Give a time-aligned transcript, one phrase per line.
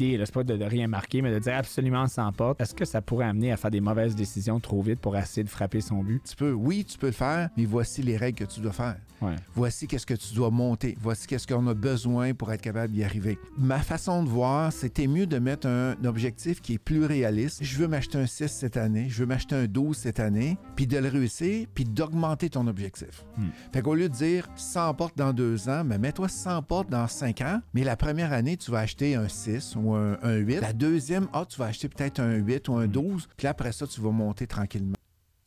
[0.00, 2.84] l'idée, c'est pas de, de rien marquer, mais de dire absolument sans porte, est-ce que
[2.84, 6.02] ça pourrait amener à faire des mauvaises décisions trop vite pour essayer de frapper son
[6.02, 6.22] but?
[6.28, 8.96] Tu peux, oui, tu peux le faire, mais voici les règles que tu dois faire.
[9.20, 9.36] Ouais.
[9.54, 10.96] Voici qu'est-ce que tu dois monter.
[11.00, 13.38] Voici qu'est-ce qu'on a besoin pour être capable d'y arriver.
[13.58, 17.62] Ma façon de voir, c'était mieux de mettre un objectif qui est plus réaliste.
[17.62, 20.86] Je veux m'acheter un 6 cette année, je veux m'acheter un 12 cette année, puis
[20.86, 23.24] de le réussir, puis d'augmenter ton objectif.
[23.36, 23.48] Hmm.
[23.72, 27.06] Fait qu'au lieu de dire 100 portes dans deux ans, mais mets-toi 100 portes dans
[27.06, 30.60] 5 ans, mais la première année, tu vas acheter un 6 ou un, un 8.
[30.60, 33.72] La deuxième, ah, tu vas acheter peut-être un 8 ou un 12, puis là, après
[33.72, 34.96] ça, tu vas monter tranquillement.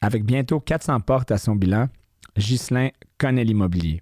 [0.02, 1.88] Avec bientôt 400 portes à son bilan,
[2.38, 4.02] Ghislain connaît l'immobilier.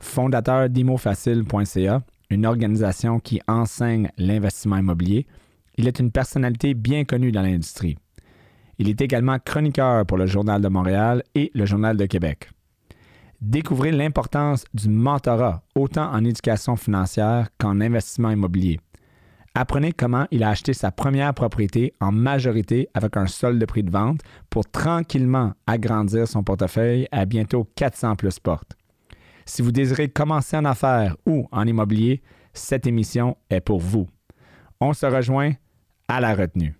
[0.00, 5.26] Fondateur d'imofacile.ca, une organisation qui enseigne l'investissement immobilier,
[5.76, 7.96] il est une personnalité bien connue dans l'industrie.
[8.78, 12.50] Il est également chroniqueur pour le Journal de Montréal et le Journal de Québec.
[13.40, 18.80] Découvrez l'importance du mentorat, autant en éducation financière qu'en investissement immobilier.
[19.58, 23.82] Apprenez comment il a acheté sa première propriété en majorité avec un solde de prix
[23.82, 28.76] de vente pour tranquillement agrandir son portefeuille à bientôt 400 plus portes.
[29.46, 32.20] Si vous désirez commencer en affaires ou en immobilier,
[32.52, 34.06] cette émission est pour vous.
[34.78, 35.52] On se rejoint
[36.06, 36.76] à la retenue.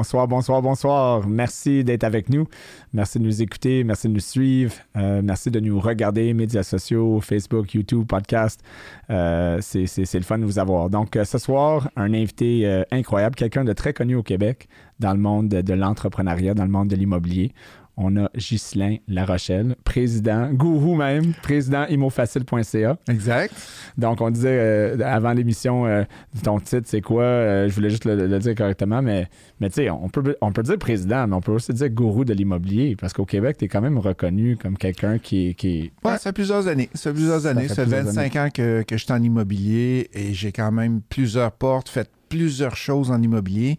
[0.00, 1.28] Bonsoir, bonsoir, bonsoir.
[1.28, 2.46] Merci d'être avec nous.
[2.94, 3.84] Merci de nous écouter.
[3.84, 4.72] Merci de nous suivre.
[4.96, 8.62] Euh, merci de nous regarder, médias sociaux, Facebook, YouTube, podcast.
[9.10, 10.88] Euh, c'est le fun de vous avoir.
[10.88, 14.70] Donc, euh, ce soir, un invité incroyable, quelqu'un de très connu au Québec
[15.00, 17.52] dans le monde de, de l'entrepreneuriat, dans le monde de l'immobilier.
[18.02, 22.96] On a Ghislain Larochelle, président, gourou même, président imofacile.ca.
[23.10, 23.54] Exact.
[23.98, 26.04] Donc, on disait euh, avant l'émission, euh,
[26.42, 27.24] ton titre, c'est quoi?
[27.24, 29.28] Euh, je voulais juste le, le dire correctement, mais,
[29.60, 32.24] mais tu sais, on peut, on peut dire président, mais on peut aussi dire gourou
[32.24, 36.12] de l'immobilier, parce qu'au Québec, tu es quand même reconnu comme quelqu'un qui, qui Ouais,
[36.12, 36.88] ça fait plusieurs années.
[36.94, 37.68] Ça fait plusieurs années.
[37.68, 40.72] fait Ça fait plusieurs 25 ans que, que je suis en immobilier et j'ai quand
[40.72, 43.78] même plusieurs portes, fait plusieurs choses en immobilier.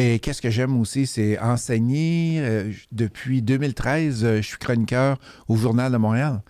[0.00, 2.38] Et qu'est-ce que j'aime aussi, c'est enseigner.
[2.40, 6.40] Euh, depuis 2013, euh, je suis chroniqueur au Journal de Montréal.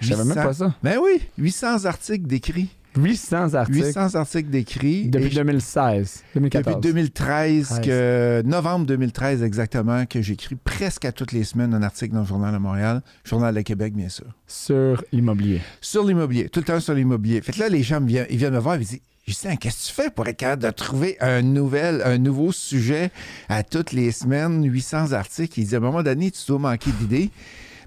[0.00, 0.74] Je savais même 800 pas ça.
[0.82, 2.68] Ben oui, 800 articles d'écrits.
[2.96, 5.08] 800 articles 800 articles d'écrits.
[5.08, 6.80] depuis Et je- 2016, depuis 2014.
[6.82, 12.20] 2013, que, novembre 2013 exactement, que j'écris presque à toutes les semaines un article dans
[12.20, 14.26] le Journal de Montréal, Journal de Québec, bien sûr.
[14.46, 15.60] Sur l'immobilier.
[15.80, 17.40] Sur l'immobilier, tout le temps sur l'immobilier.
[17.40, 19.82] Fait que là, les gens viennent, ils viennent me voir et ils disent Justin, qu'est-ce
[19.82, 23.10] que tu fais pour être capable de trouver un, nouvel, un nouveau sujet
[23.50, 25.60] à toutes les semaines, 800 articles?
[25.60, 27.30] Ils disent à un moment donné, tu dois manquer d'idées.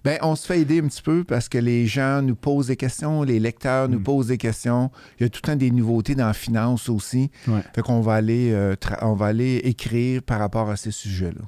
[0.03, 2.75] Ben, on se fait aider un petit peu parce que les gens nous posent des
[2.75, 4.03] questions, les lecteurs nous Mm.
[4.03, 4.91] posent des questions.
[5.19, 7.31] Il y a tout le temps des nouveautés dans la finance aussi.
[7.47, 7.61] Ouais.
[7.73, 11.41] Fait qu'on va aller, euh, on va aller écrire par rapport à ces sujets-là.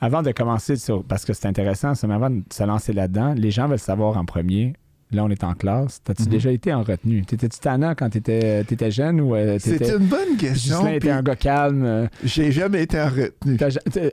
[0.00, 0.74] Avant de commencer,
[1.08, 4.24] parce que c'est intéressant, mais avant de se lancer là-dedans, les gens veulent savoir en
[4.24, 4.72] premier.
[5.12, 6.00] Là, on est en classe.
[6.04, 6.28] T'as-tu Mhm.
[6.28, 7.24] déjà été en retenue?
[7.24, 10.86] T'étais-tu tannant quand t'étais étais jeune ou euh, C'est une bonne question.
[10.86, 11.84] Était puis un gars calme.
[11.84, 13.58] euh, J'ai jamais été en retenue.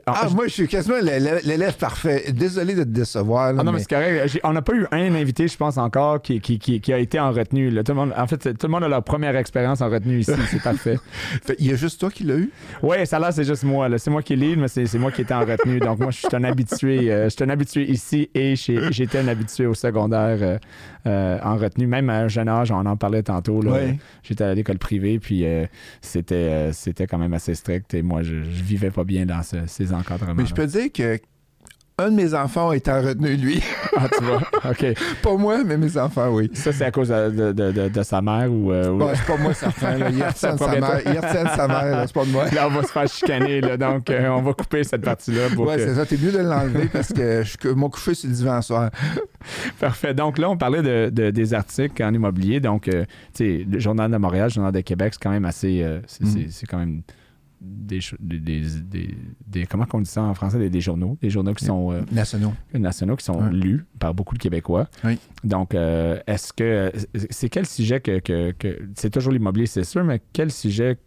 [0.06, 2.32] Ah, moi, je suis quasiment l'élève parfait.
[2.32, 3.52] Désolé de te décevoir.
[3.52, 4.28] là, Ah non, mais mais- c'est correct.
[4.28, 6.98] J'ai- On n'a pas eu un invité, je pense, encore, qui, qui, qui, qui a
[6.98, 7.70] été en retenue.
[7.70, 7.84] là.
[7.84, 10.32] Tout le monde, en fait, tout le monde a leur première expérience en retenue ici.
[10.50, 10.98] C'est parfait.
[11.44, 12.50] Fait, Il y a juste toi qui l'as eu?
[12.82, 13.88] Oui, ça là, c'est juste moi.
[13.98, 15.78] C'est moi qui lead, mais c'est moi qui étais en retenue.
[15.78, 17.12] Donc, moi, je suis un habitué.
[17.12, 20.58] euh, je suis un habitué ici et j'étais un habitué au secondaire
[21.08, 21.86] euh, en retenue.
[21.86, 23.60] Même à un jeune âge, on en parlait tantôt.
[23.62, 23.72] là.
[24.22, 25.66] J'étais à l'école privée, puis euh,
[26.00, 27.94] c'était euh, c'était quand même assez strict.
[27.94, 30.34] Et moi, je, je vivais pas bien dans ce- ces encadrements.
[30.34, 31.18] Mais je peux dire que
[32.00, 33.60] un de mes enfants est en retenue, lui.
[33.96, 34.40] Ah, tu vois.
[34.70, 34.86] OK.
[35.22, 36.48] pas moi, mais mes enfants, oui.
[36.54, 38.72] Ça, c'est à cause de, de- de- sa mère ou.
[38.72, 39.98] euh, ou- Bon, c'est pas moi certain.
[39.98, 40.08] là.
[40.10, 41.00] Il retient de sa mère.
[41.04, 42.44] Il retient sa mère, c'est pas de moi.
[42.50, 45.48] Là, on va se faire chicaner, là, donc euh, on va couper cette partie-là.
[45.48, 46.06] Que- c'est ça.
[46.06, 48.90] T'es mieux de l'enlever parce que je mon coucher sur le divan soir.
[49.80, 50.14] Parfait.
[50.14, 52.60] Donc là, on parlait de, de- des articles en immobilier.
[52.60, 53.04] Donc, euh,
[53.34, 55.82] tu sais, le Journal de Montréal, le Journal de Québec, c'est quand même assez.
[55.82, 56.46] euh, c'est, Mm.
[56.50, 57.02] c'est quand même
[57.60, 58.62] des, des,
[59.46, 60.58] des, Comment on dit ça en français?
[60.58, 61.18] Des, des journaux.
[61.20, 62.52] Des journaux qui sont euh, Nationaux.
[62.74, 63.50] nationaux, qui sont Ouais.
[63.52, 64.88] lus par beaucoup de Québécois.
[65.04, 65.18] Oui.
[65.44, 66.92] Donc, euh, est-ce que.
[67.30, 68.20] C'est quel sujet que.
[68.20, 70.98] que- que- c'est toujours l'immobilier, c'est sûr, mais quel sujet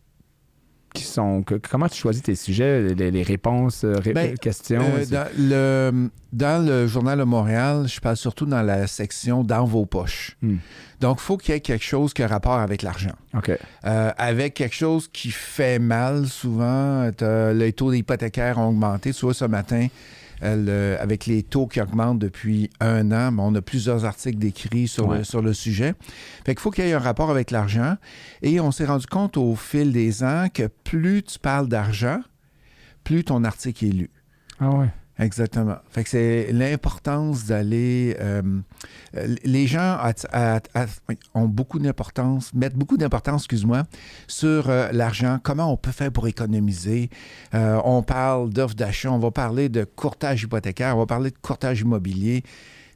[0.94, 1.44] qui sont.
[1.44, 4.82] que- comment tu choisis tes sujets, les, les réponses, euh, ré- Ben, questions?
[4.82, 9.66] Euh, dans, le, dans le Journal de Montréal, je parle surtout dans la section dans
[9.66, 10.38] vos poches.
[10.42, 10.58] Hmm.
[11.00, 13.16] Donc, il faut qu'il y ait quelque chose qui a rapport avec l'argent.
[13.86, 17.10] Euh, avec quelque chose qui fait mal souvent.
[17.54, 19.12] Les taux d'hypothécaires ont augmenté.
[19.14, 23.44] Tu vois, ce matin, euh, le- avec les taux qui augmentent depuis un an, ben,
[23.44, 25.20] on a plusieurs articles décrits sur, Ouais.
[25.20, 25.94] le, sur le sujet.
[26.46, 27.96] Fait qu'il faut qu'il y ait un rapport avec l'argent.
[28.42, 32.20] Et on s'est rendu compte au fil des ans que plus tu parles d'argent,
[33.04, 34.10] plus ton article est lu.
[34.60, 34.90] Ah ouais.
[35.22, 35.76] Exactement.
[35.92, 38.18] Fait que c'est l'importance d'aller.
[38.20, 38.42] euh,
[39.44, 40.00] les gens
[41.36, 43.84] ont beaucoup d'importance, mettent beaucoup d'importance, excuse-moi,
[44.28, 47.12] sur euh, l'argent, comment on peut faire pour économiser.
[47.54, 51.38] Euh, on parle d'offres d'achat, on va parler de courtage hypothécaire, on va parler de
[51.40, 52.44] courtage immobilier,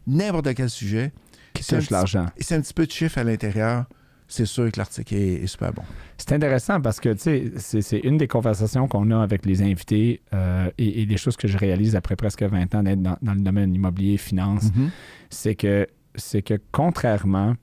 [0.07, 1.13] n'importe quel sujet.
[1.53, 2.25] Qui touche l'argent.
[2.39, 3.85] C'est un petit peu de chiffre à l'intérieur.
[4.27, 5.83] C'est sûr que l'article est, est super bon.
[6.17, 7.19] C'est intéressant parce que, tu
[7.57, 11.37] sais, c'est- une des conversations qu'on a avec les invités euh, et, et des choses
[11.37, 14.89] que je réalise après presque 20 ans d'être dans, dans le domaine immobilier, finance, Mhm.
[15.29, 17.53] c'est que, c'est que contrairement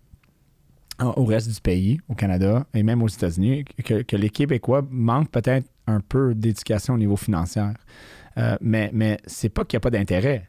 [1.17, 5.31] au reste du pays, au Canada et même aux États-Unis, que, que les Québécois manquent
[5.31, 7.62] peut-être un peu d'éducation au niveau financier.
[8.38, 10.49] Euh, mais mais c'est pas qu'il n'y a pas d'intérêt.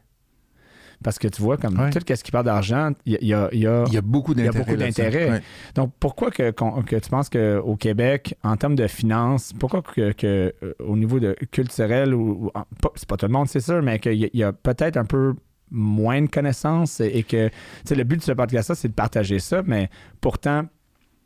[1.04, 1.90] Parce que tu vois, comme Ouais.
[1.90, 5.42] tout ce qui parle d'argent, il y a- y y beaucoup d'intérêt.
[5.76, 6.50] donc, pourquoi que,
[6.98, 11.36] tu penses qu'au Québec, en termes de finances, pourquoi que, que, euh, au niveau de
[11.52, 12.50] culturel, ou,
[12.96, 15.34] c'est pas tout le monde, c'est sûr, mais qu'il y a, peut-être un peu
[15.70, 17.50] moins de connaissances et, et que,
[17.90, 19.90] le but de ce podcast-là, c'est de partager ça, mais
[20.22, 20.62] pourtant,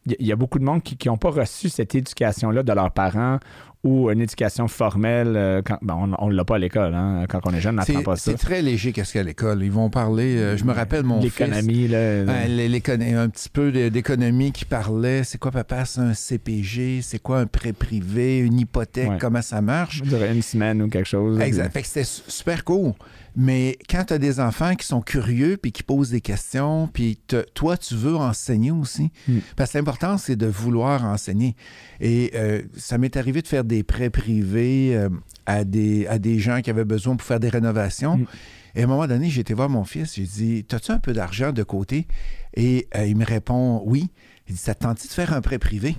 [0.07, 2.63] il y, a- il y a beaucoup de monde qui n'ont pas reçu cette éducation-là
[2.63, 3.39] de leurs parents
[3.85, 5.35] ou une éducation formelle.
[5.37, 7.79] euh, quand, ben, on ne l'a pas à l'école, hein, quand on est jeune, on
[7.79, 8.33] n'apprend pas ça.
[8.33, 9.63] c'est très léger qu'est-ce qu'à l'école.
[9.63, 10.37] Ils vont parler.
[10.37, 11.39] euh, je me rappelle mon fils.
[11.39, 11.99] L'économie, là.
[11.99, 12.79] Euh,
[13.17, 15.25] un petit peu d'économie qui parlait.
[15.25, 15.85] C'est quoi, papa?
[15.85, 17.01] C'est un CPG?
[17.03, 18.39] C'est quoi un prêt privé?
[18.39, 19.11] Une hypothèque?
[19.11, 19.19] Ouais.
[19.21, 20.03] Comment ça marche?
[20.03, 21.41] dirais une semaine ou quelque chose.
[21.41, 21.73] Exact.
[21.73, 22.93] Fait que c'était su- super cool.
[23.37, 27.21] Mais quand tu as des enfants qui sont curieux puis qui posent des questions, puis
[27.29, 29.11] te- toi, tu veux enseigner aussi.
[29.29, 29.39] Mm.
[29.55, 31.55] Parce que l'important, c'est de vouloir enseigner.
[32.01, 35.09] Et euh, ça m'est arrivé de faire des prêts privés euh,
[35.47, 38.19] à, des, à des gens qui avaient besoin pour faire des rénovations.
[38.19, 38.27] Mm.
[38.75, 40.15] Et à un moment donné, j'ai été voir mon fils.
[40.15, 42.07] J'ai dit T'as-tu un peu d'argent de côté?
[42.55, 44.11] Et euh, il me répond Oui.
[44.49, 45.97] Il dit Ça te tente de faire un prêt privé?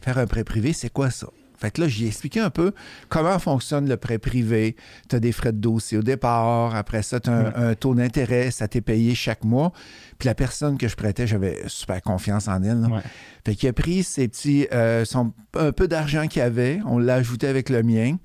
[0.00, 1.28] Faire un prêt privé, c'est quoi ça?
[1.64, 2.72] Fait que là, j'ai expliqué un peu
[3.08, 4.76] comment fonctionne le prêt privé.
[5.08, 6.74] Tu as des frais de dossier au départ.
[6.74, 8.50] Après ça, tu as un, taux d'intérêt.
[8.50, 9.72] Ça t'est payé chaque mois.
[10.18, 12.80] Puis la personne que je prêtais, j'avais super confiance en elle.
[12.80, 13.00] Ouais.
[13.46, 16.80] Fait qu'il a pris ses petits, euh, son, un peu d'argent qu'il avait.
[16.84, 18.18] On l'a ajouté avec le mien.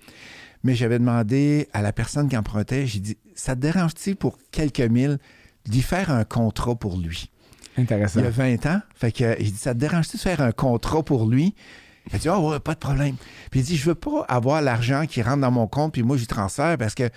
[0.64, 4.82] Mais j'avais demandé à la personne qui empruntait, j'ai dit, ça te dérange-t-il pour quelques
[4.82, 5.18] mille
[5.66, 7.32] d'y faire un contrat pour lui?
[7.78, 8.20] Intéressant.
[8.20, 8.82] Il y a 20 ans.
[8.96, 11.56] Fait que j'ai dit, ça te dérange-tu de faire un contrat pour lui?
[12.12, 13.16] Il a dit, oh, ouais, pas de problème.
[13.52, 16.18] Puis il dit, je veux pas avoir l'argent qui rentre dans mon compte, puis moi,
[16.18, 17.10] j'y transfère parce que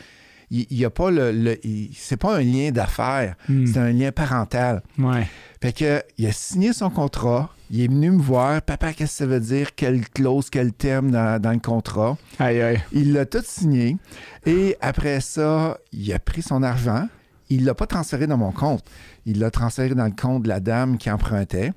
[0.55, 1.33] il n'y a pas le.
[1.33, 1.59] le-
[1.95, 3.65] c'est pas un lien d'affaires, Hmm.
[3.65, 4.83] c'est un lien parental.
[4.99, 5.27] Ouais.
[5.63, 9.17] Fait que, il a signé son contrat, il est venu me voir, papa, qu'est-ce que
[9.19, 12.19] ça veut dire, quelle clause, quel terme dans, dans le contrat?
[12.39, 12.83] Aïe, aïe.
[12.93, 13.97] Il l'a tout signé.
[14.45, 17.09] Et après ça, il a pris son argent.
[17.53, 18.83] Il l'a pas transféré dans mon compte.
[19.27, 21.73] Il l'a transféré dans le compte de la dame qui empruntait.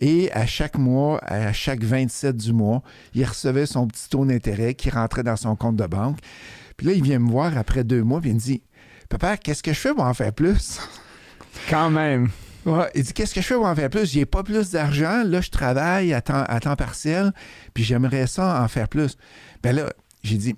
[0.00, 2.82] Et à chaque mois, à chaque 27 du mois,
[3.14, 6.18] il recevait son petit taux d'intérêt qui rentrait dans son compte de banque.
[6.76, 8.62] Puis là, il vient me voir après deux mois, puis il me dit
[9.08, 10.80] Papa, qu'est-ce que je fais pour en faire plus?
[11.70, 12.28] Quand même.
[12.66, 14.10] Ouais, il dit Qu'est-ce que je fais pour en faire plus?
[14.10, 15.22] J'ai pas plus d'argent.
[15.24, 17.32] Là, je travaille à temps, à temps partiel,
[17.74, 19.16] puis j'aimerais ça en faire plus.
[19.62, 19.92] Ben là,
[20.24, 20.56] j'ai dit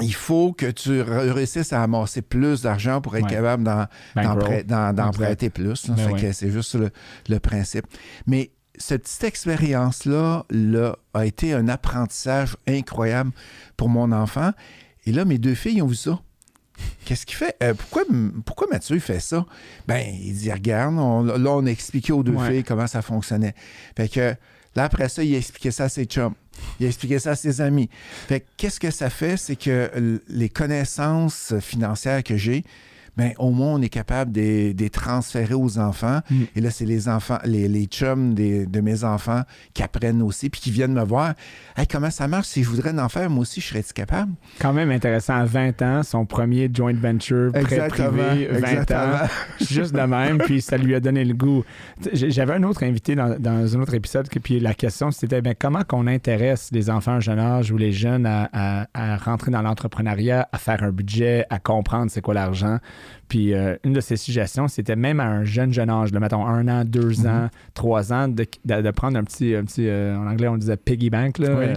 [0.00, 3.30] il faut que tu réussisses à amasser plus d'argent pour être Ouais.
[3.30, 5.88] capable d'en, prêter plus.
[5.88, 5.94] là.
[5.96, 6.32] Ben ouais.
[6.32, 6.90] c'est juste le,
[7.28, 7.86] le principe.
[8.26, 13.32] Mais cette petite expérience-là là, a été un apprentissage incroyable
[13.76, 14.52] pour mon enfant.
[15.06, 16.20] Et là, mes deux filles ont vu ça.
[17.04, 17.56] Qu'est-ce qu'il fait?
[17.62, 18.04] Euh, pourquoi,
[18.46, 19.44] pourquoi Mathieu fait ça?
[19.86, 22.48] Ben, il dit, regarde, on- là, on a expliqué aux deux Ouais.
[22.50, 23.54] filles comment ça fonctionnait.
[23.96, 24.34] Fait que
[24.76, 26.32] là, après ça, il a expliqué ça à ses chums.
[26.78, 27.88] Il a expliqué ça à ses amis.
[28.28, 29.36] Fait que qu'est-ce que ça fait?
[29.36, 32.64] C'est que les connaissances financières que j'ai,
[33.20, 36.20] ben, au moins, on est capable de les transférer aux enfants.
[36.30, 36.42] Mm.
[36.56, 39.42] Et là, c'est les enfants, les, les chums des- de mes enfants
[39.74, 41.34] qui apprennent aussi, puis qui viennent me voir.
[41.76, 42.46] Hey, comment ça marche?
[42.48, 44.32] Si je voudrais en faire, moi aussi, je serais-tu capable?
[44.58, 45.34] Quand même intéressant.
[45.34, 48.68] À 20 ans, son premier joint venture, prêt privé, 20 ans.
[48.68, 49.28] exactement.
[49.60, 51.62] Juste de même, puis ça lui a donné le goût.
[52.12, 55.82] J'avais un autre invité dans, dans un autre épisode, puis la question c'était ben, comment
[55.84, 59.50] qu'on intéresse les enfants à un jeune âge ou les jeunes à, à- à rentrer
[59.50, 62.78] dans l'entrepreneuriat, à faire un budget, à comprendre c'est quoi l'argent?
[63.28, 66.44] Puis euh, une de ses suggestions, c'était même à un jeune, jeune âge, là, mettons
[66.46, 67.26] un an, deux Mhm.
[67.26, 70.56] ans, trois ans, de, de- de prendre un petit, un petit euh, en anglais, on
[70.56, 71.64] disait piggy bank, là, Oui.
[71.66, 71.74] euh,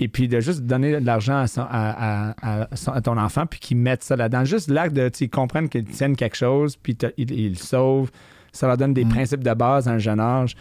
[0.00, 4.16] et puis de juste donner de l'argent à, à- ton enfant, puis qu'il mette ça
[4.16, 4.44] là-dedans.
[4.44, 8.10] Juste l'acte de, tu comprendre qu'ils tiennent quelque chose, puis ils ils le sauvent.
[8.52, 9.10] Ça leur donne des Mhm.
[9.10, 10.56] principes de base à un jeune âge.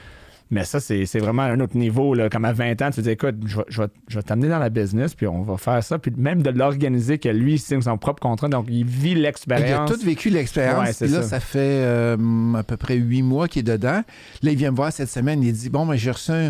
[0.50, 2.14] Mais ça, c'est vraiment un autre niveau.
[2.14, 2.30] Là.
[2.30, 4.48] Comme à 20 ans, tu te dis, écoute, je vais, je vais- je vais t'amener
[4.48, 6.00] dans la business, puis on va faire ça.
[6.00, 8.48] Puis même de l'organiser, que lui signe son propre contrat.
[8.48, 9.92] Donc, il vit Il a l'expérience.
[9.92, 11.02] tout vécu l'expérience.
[11.02, 11.28] Ouais, là, ça.
[11.28, 14.04] ça, fait euh, à peu près huit mois qu'il est dedans.
[14.42, 15.44] Là, il vient me voir cette semaine.
[15.44, 16.50] Il dit Bon, ben, j'ai reçu un,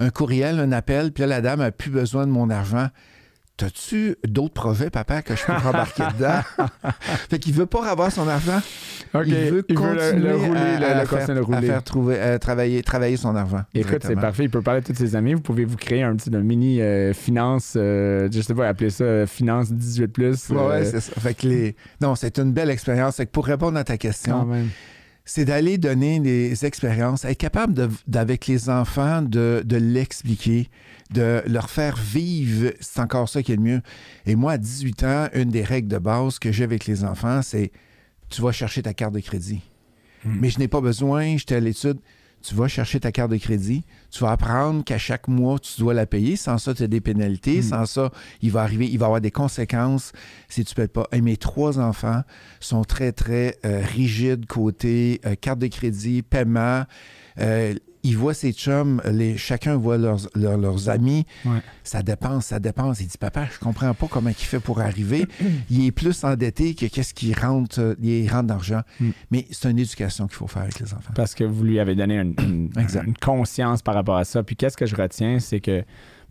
[0.00, 2.88] un courriel, un appel, puis là, la dame a plus besoin de mon argent.
[3.58, 6.40] T'as-tu d'autres projets, papa, que je peux embarquer dedans?
[7.28, 8.60] fait qu'il veut pas avoir son argent.
[9.26, 11.04] Il veut le- continuer le, rouler, à,
[11.66, 13.62] faire, trouver, à travailler, travailler son argent.
[13.74, 14.44] Écoute, c'est parfait.
[14.44, 15.34] Il peut parler à tous ses amis.
[15.34, 18.90] Vous pouvez vous créer un petit un mini euh, finance, euh, je sais pas, appeler
[18.90, 20.06] ça euh, finance 18.
[20.06, 21.12] Plus, Ouais, ouais, euh, c'est ça.
[21.20, 21.74] Fait que les...
[22.00, 23.16] Non, c'est une belle expérience.
[23.16, 24.68] Fait que pour répondre à ta question, quand même.
[25.28, 30.70] C'est d'aller donner des expériences, être capable de- d'avec les enfants de, de l'expliquer,
[31.12, 32.72] de leur faire vivre.
[32.80, 33.82] C'est encore ça qui est le mieux.
[34.24, 37.42] Et moi, à 18 ans, une des règles de base que j'ai avec les enfants,
[37.42, 37.72] c'est
[38.30, 39.60] tu vas chercher ta carte de crédit.
[40.24, 40.38] Hmm.
[40.40, 41.98] Mais je n'ai pas besoin, j'étais à l'étude.
[42.42, 43.84] Tu vas chercher ta carte de crédit.
[44.10, 46.36] Tu vas apprendre qu'à chaque mois, tu dois la payer.
[46.36, 47.58] Sans ça, tu as des pénalités.
[47.58, 47.62] Mm.
[47.62, 48.10] Sans ça,
[48.42, 50.12] il va arriver, il va y avoir des conséquences
[50.48, 51.06] si tu ne payes pas.
[51.12, 52.22] Et mes trois enfants
[52.60, 56.84] sont très, très euh, rigides côté euh, carte de crédit, paiement.
[57.38, 61.26] Euh, ils voient ses chums, les, chacun voit leurs, leurs, leurs amis.
[61.44, 61.58] Ouais.
[61.84, 63.00] Ça dépense, ça dépense.
[63.00, 65.26] Il dit, papa, je comprends pas comment il fait pour arriver.
[65.70, 68.82] il est plus endetté que qu'est-ce qui rentre, il rentre d'argent.
[69.00, 69.10] Mm.
[69.30, 71.12] Mais c'est une éducation qu'il faut faire avec les enfants.
[71.14, 73.04] Parce que vous lui avez donné une, une- Exact.
[73.06, 74.42] une conscience par rapport à ça.
[74.42, 75.84] Puis qu'est-ce que je retiens, c'est que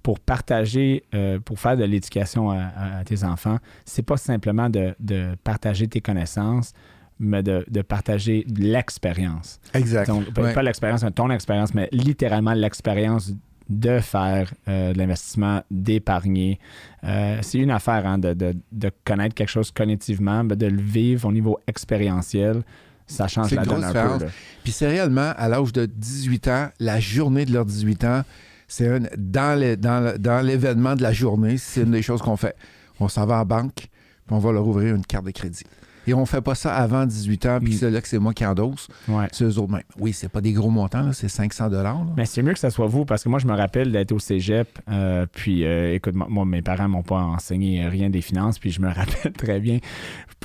[0.04, 4.70] pour partager, euh, pour faire de l'éducation à, à- à tes enfants, c'est pas simplement
[4.70, 6.72] de, de partager tes connaissances,
[7.20, 9.60] mais de, de partager l'expérience.
[9.74, 10.08] Exact.
[10.08, 10.54] Donc, pas- Ouais.
[10.54, 13.34] pas l'expérience, mais ton expérience, mais littéralement l'expérience
[13.70, 16.58] de faire euh, de l'investissement, d'épargner.
[17.04, 20.82] Euh, c'est une affaire hein, de, de- de connaître quelque chose cognitivement, mais de le
[20.82, 22.64] vivre au niveau expérientiel.
[23.08, 23.98] Ça change C'est la une donne un peu.
[24.26, 24.32] là.
[24.64, 28.22] Puis c'est réellement, à l'âge de 18 ans, la journée de leurs 18 ans,
[28.70, 32.22] c'est un- dans le- dans le- dans l'événement de la journée, c'est une des choses
[32.22, 32.56] qu'on fait.
[33.00, 33.90] On s'en va en banque, puis
[34.32, 35.64] on va leur ouvrir une carte de crédit.
[36.08, 37.78] Et on fait pas ça avant 18 ans, puis Mm.
[37.78, 38.88] c'est là que c'est moi qui endosse.
[39.10, 39.28] Ouais.
[39.32, 39.74] C'est eux autres.
[40.00, 42.06] Oui, c'est pas des gros montants, c'est 500 dollars.
[42.16, 44.20] Mais c'est mieux que ça soit vous, parce que moi, je me rappelle d'être au
[44.20, 44.68] cégep.
[44.90, 48.58] euh, puis, euh, écoute, moi, mes parents m'ont pas enseigné rien des finances.
[48.58, 49.80] Puis, je me rappelle très bien.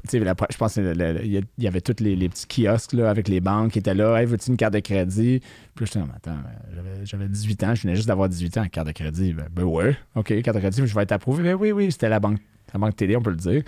[0.08, 3.40] Tu sais, je pense qu'il y avait tous les, les petits kiosques là, avec les
[3.40, 4.16] banques qui étaient là.
[4.20, 5.40] Hey, veux-tu une carte de crédit?
[5.76, 6.36] Puis, non, attends,
[6.74, 7.74] j'avais- j'avais 18 ans.
[7.74, 9.32] Je venais juste d'avoir 18 ans, carte de crédit.
[9.32, 11.44] Ben, ben ouais, OK, carte de crédit, je vais être approuvé.
[11.44, 12.38] Ben oui, oui, c'était la banque.
[12.72, 13.62] La banque TD, on peut le dire.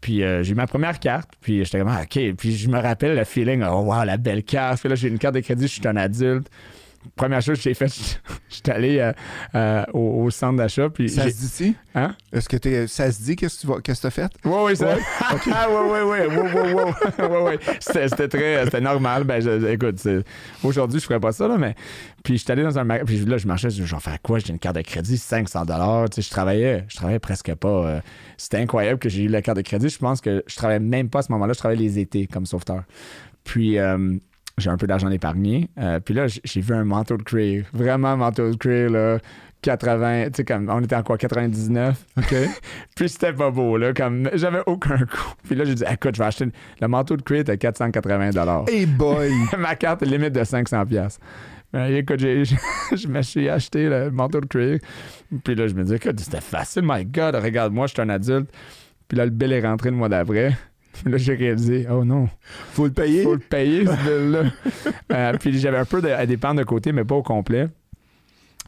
[0.00, 2.34] Puis euh, j'ai eu ma première carte, puis j'étais comme, ah, OK.
[2.36, 4.80] Puis je me rappelle le feeling, oh wow, la belle carte.
[4.80, 6.50] Puis là, j'ai une carte de crédit, je suis un adulte.
[7.16, 7.92] Première chose que j'ai faite,
[8.48, 9.12] j'étais allé euh,
[9.54, 11.74] euh, au, au centre d'achat, puis Ça se dit-tu?
[11.94, 12.14] Hein?
[12.32, 14.32] Est-ce que t'es- ça se dit qu'est-ce que tu vas- qu'est-ce que t'as fait?
[14.44, 14.96] Oui, oui, ça.
[15.20, 16.18] Ah, oui, oui,
[17.44, 17.56] oui.
[17.80, 18.64] C'était, très.
[18.64, 19.24] C'était normal.
[19.24, 20.00] Ben, je- écoute,
[20.62, 21.74] aujourd'hui, je ferais pas ça, là, mais.
[22.22, 23.04] Puis, je suis allé dans un magasin.
[23.06, 24.38] Puis là, je marchais, je vais faire quoi?
[24.38, 25.72] J'ai une carte de crédit, 500 Tu
[26.16, 26.84] sais, je travaillais.
[26.88, 27.68] Je travaillais presque pas.
[27.68, 28.00] euh,
[28.36, 29.88] c'était incroyable que j'ai eu la carte de crédit.
[29.88, 31.52] Je pense que je travaillais même pas à ce moment-là.
[31.52, 32.82] Je travaillais les étés comme sauveteur.
[33.44, 33.78] Puis.
[34.58, 35.68] Euh, j'ai un peu d'argent épargné.
[35.78, 37.66] Euh, puis là, j'ai vu un manteau de cuir.
[37.72, 39.18] Vraiment un manteau de cuir, là.
[39.62, 42.04] 80, tu sais, comme, on était en quoi, 99?
[42.18, 42.34] OK.
[42.96, 45.32] Puis c'était pas beau, là, comme, j'avais aucun coup.
[45.42, 46.48] Puis là, j'ai dit, écoute, je vais acheter,
[46.80, 49.32] le manteau de cuir était 480 Hey boy!
[49.58, 51.18] Ma carte est limite de 500 pièces.
[51.72, 54.80] écoute, je me suis acheté le manteau de cuir.
[55.42, 58.50] Puis là, je me dis, écoute, c'était facile, my God, regarde-moi, je suis un adulte.
[59.08, 60.52] Puis là, le bill est rentré le mois d'après.
[61.06, 62.28] Là, j'ai réalisé, oh non,
[62.72, 63.22] Faut le payer?
[63.22, 64.50] faut le payer, ce bill-là.
[65.12, 67.68] Euh, puis j'avais un peu de, à dépenses de côté, mais pas au complet.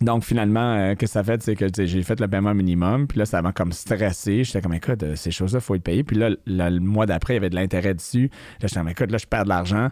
[0.03, 1.43] Donc, finalement, euh, que ça fait?
[1.43, 3.07] C'est que j'ai fait le paiement minimum.
[3.07, 4.45] Puis là, ça m'a comme stressé.
[4.45, 6.05] J'étais comme, écoute, euh, ces choses-là, il faut les payer.
[6.05, 8.29] Puis là, le, le mois d'après, il y avait de l'intérêt dessus.
[8.61, 9.89] Là, j'étais comme, écoute, là, je perds de l'argent.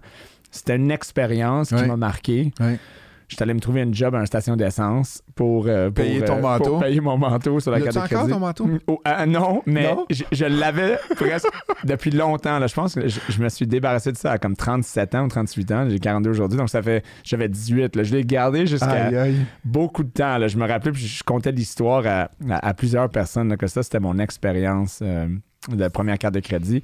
[0.50, 1.86] C'était une expérience qui Ouais.
[1.86, 2.52] m'a marqué.
[2.60, 2.78] Ouais.
[3.28, 6.36] J'étais allé me trouver un job à une station d'essence pour, euh, pour, Payer ton
[6.36, 6.64] euh, manteau.
[6.72, 8.32] pour payer mon manteau sur la carte de encore crédit.
[8.32, 8.68] ton manteau?
[8.86, 10.04] Oh, ah, non, mais Non?
[10.10, 11.48] je, je l'avais presque
[11.84, 12.58] depuis longtemps.
[12.58, 12.66] Là.
[12.66, 15.28] Je pense que je, je me suis débarrassé de ça à comme 37 ans ou
[15.28, 15.86] 38 ans.
[15.88, 17.02] J'ai 42 aujourd'hui, donc ça fait.
[17.22, 17.96] J'avais 18.
[17.96, 18.02] Là.
[18.02, 19.10] Je l'ai gardé jusqu'à
[19.64, 20.38] beaucoup de temps.
[20.38, 20.48] Là.
[20.48, 23.82] Je me rappelais, puis je comptais l'histoire à, à- à plusieurs personnes là, que ça,
[23.82, 25.26] c'était mon expérience euh,
[25.70, 26.80] de première carte de crédit.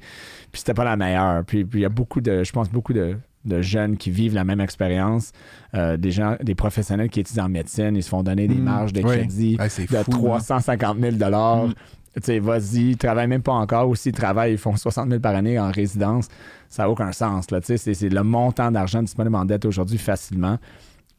[0.51, 1.43] Puis c'était pas la meilleure.
[1.45, 4.43] Puis il y a beaucoup de, je pense, beaucoup de, de jeunes qui vivent la
[4.43, 5.31] même expérience.
[5.73, 8.63] Euh, des gens, des professionnels qui étudient en médecine, ils se font donner des Mm.
[8.63, 9.67] marges de crédit de
[10.03, 10.37] fou, hein.
[10.37, 11.67] 350 000 dollars.
[11.67, 11.73] Mm.
[12.15, 13.87] Tu sais, vas-y, ils travaillent même pas encore.
[13.87, 16.27] Ou s'ils travaillent, ils font 60 000 par année en résidence.
[16.69, 17.49] Ça n'a aucun sens.
[17.51, 17.61] Là.
[17.61, 20.57] Tu sais, c'est, le montant d'argent disponible en dette aujourd'hui facilement.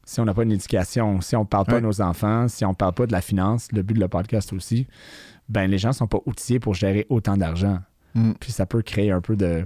[0.04, 1.78] Si on n'a pas une éducation, si on ne parle pas Ouais.
[1.78, 4.08] à nos enfants, si on ne parle pas de la finance, le but de le
[4.08, 4.86] podcast aussi,
[5.48, 7.78] ben les gens ne sont pas outillés pour gérer autant d'argent.
[8.14, 8.32] Mm.
[8.40, 9.64] Puis ça peut créer un peu de.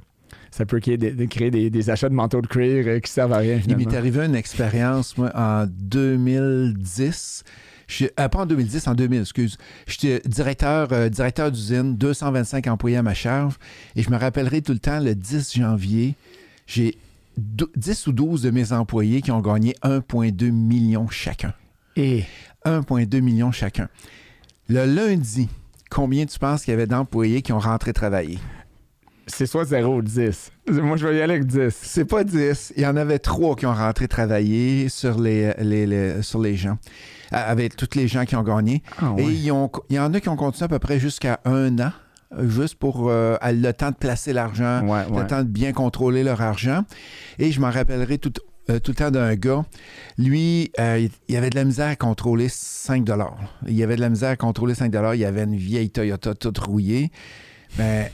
[0.51, 3.11] Ça peut créer des, de créer des, des achats de manteaux de cuir euh, qui
[3.13, 7.45] servent à rien Il m'est arrivé une expérience, moi, en 2010.
[7.89, 9.59] Je- euh, pas en 2010, en 2000, excuse.
[9.87, 13.55] J'étais directeur, euh, directeur d'usine, 225 employés à ma charge.
[13.95, 16.15] Et je me rappellerai tout le temps, le 10 janvier,
[16.67, 16.97] j'ai
[17.37, 21.53] dou- 10 ou 12 de mes employés qui ont gagné 1,2 million chacun.
[21.97, 22.25] Et?
[22.65, 23.89] 1,2 million chacun.
[24.69, 25.49] Le lundi,
[25.91, 28.39] combien tu penses qu'il y avait d'employés qui ont rentré travailler?
[29.27, 30.53] C'est soit 0 ou 10.
[30.71, 31.75] Moi, je vais y aller avec 10.
[31.83, 32.73] C'est pas 10.
[32.77, 36.57] Il y en avait trois qui ont rentré travailler sur les, les- les- sur les
[36.57, 36.79] gens,
[37.33, 38.83] avec tous les gens qui ont gagné.
[38.99, 41.41] Ah, Et ils ont- il y en a qui ont continué à peu près jusqu'à
[41.45, 41.93] un an,
[42.41, 45.23] juste pour euh, le temps de placer l'argent, Ouais, ouais.
[45.23, 46.85] le temps de bien contrôler leur argent.
[47.39, 48.33] Et je m'en rappellerai tout,
[48.71, 49.65] euh, tout le temps d'un gars.
[50.19, 53.05] Lui, euh, il- il avait de la misère à contrôler 5
[53.69, 57.11] Il avait de la misère à contrôler 5 Il avait une vieille Toyota toute rouillée.
[57.77, 58.07] Ben,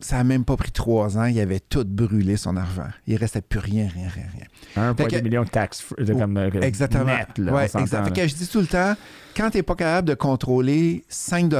[0.00, 1.24] ça n'a même pas pris trois ans.
[1.24, 2.88] Il avait tout brûlé son argent.
[3.06, 4.44] Il restait plus rien, rien, rien, rien.
[4.92, 7.04] 1,2 Fait que- million de taxes de comme, euh, Exactement.
[7.06, 8.04] net, là, Ouais, exact.
[8.08, 8.94] Fait que je dis tout le temps,
[9.36, 11.50] quand tu n'es pas capable de contrôler 5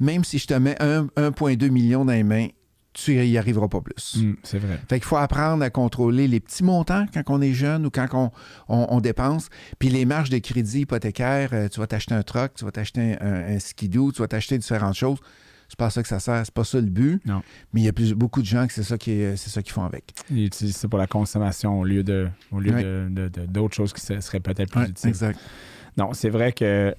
[0.00, 2.48] même si je te mets un- 1,2 million dans les mains,
[2.92, 4.16] tu n'y arriveras pas plus.
[4.22, 4.78] Mm, c'est vrai.
[4.88, 8.06] Fait qu'il faut apprendre à contrôler les petits montants quand on est jeune ou quand
[8.12, 8.30] on,
[8.68, 9.48] on- on dépense.
[9.78, 13.16] Puis les marges de crédit hypothécaire, euh, tu vas t'acheter un truck, tu vas t'acheter
[13.20, 15.18] un, un skidoo, tu vas t'acheter différentes choses.
[15.72, 17.22] C'est pas ça que ça sert, c'est pas ça le but.
[17.24, 17.40] Non.
[17.72, 20.12] Mais il y a plus, beaucoup de gens que c'est ça qu'ils font avec.
[20.30, 22.82] Ils utilisent ça pour la consommation au lieu de au lieu Ouais.
[22.84, 25.08] de- de- de- d'autres choses qui se- seraient peut-être plus utiles.
[25.08, 25.38] exact.
[25.96, 26.94] Non, c'est vrai que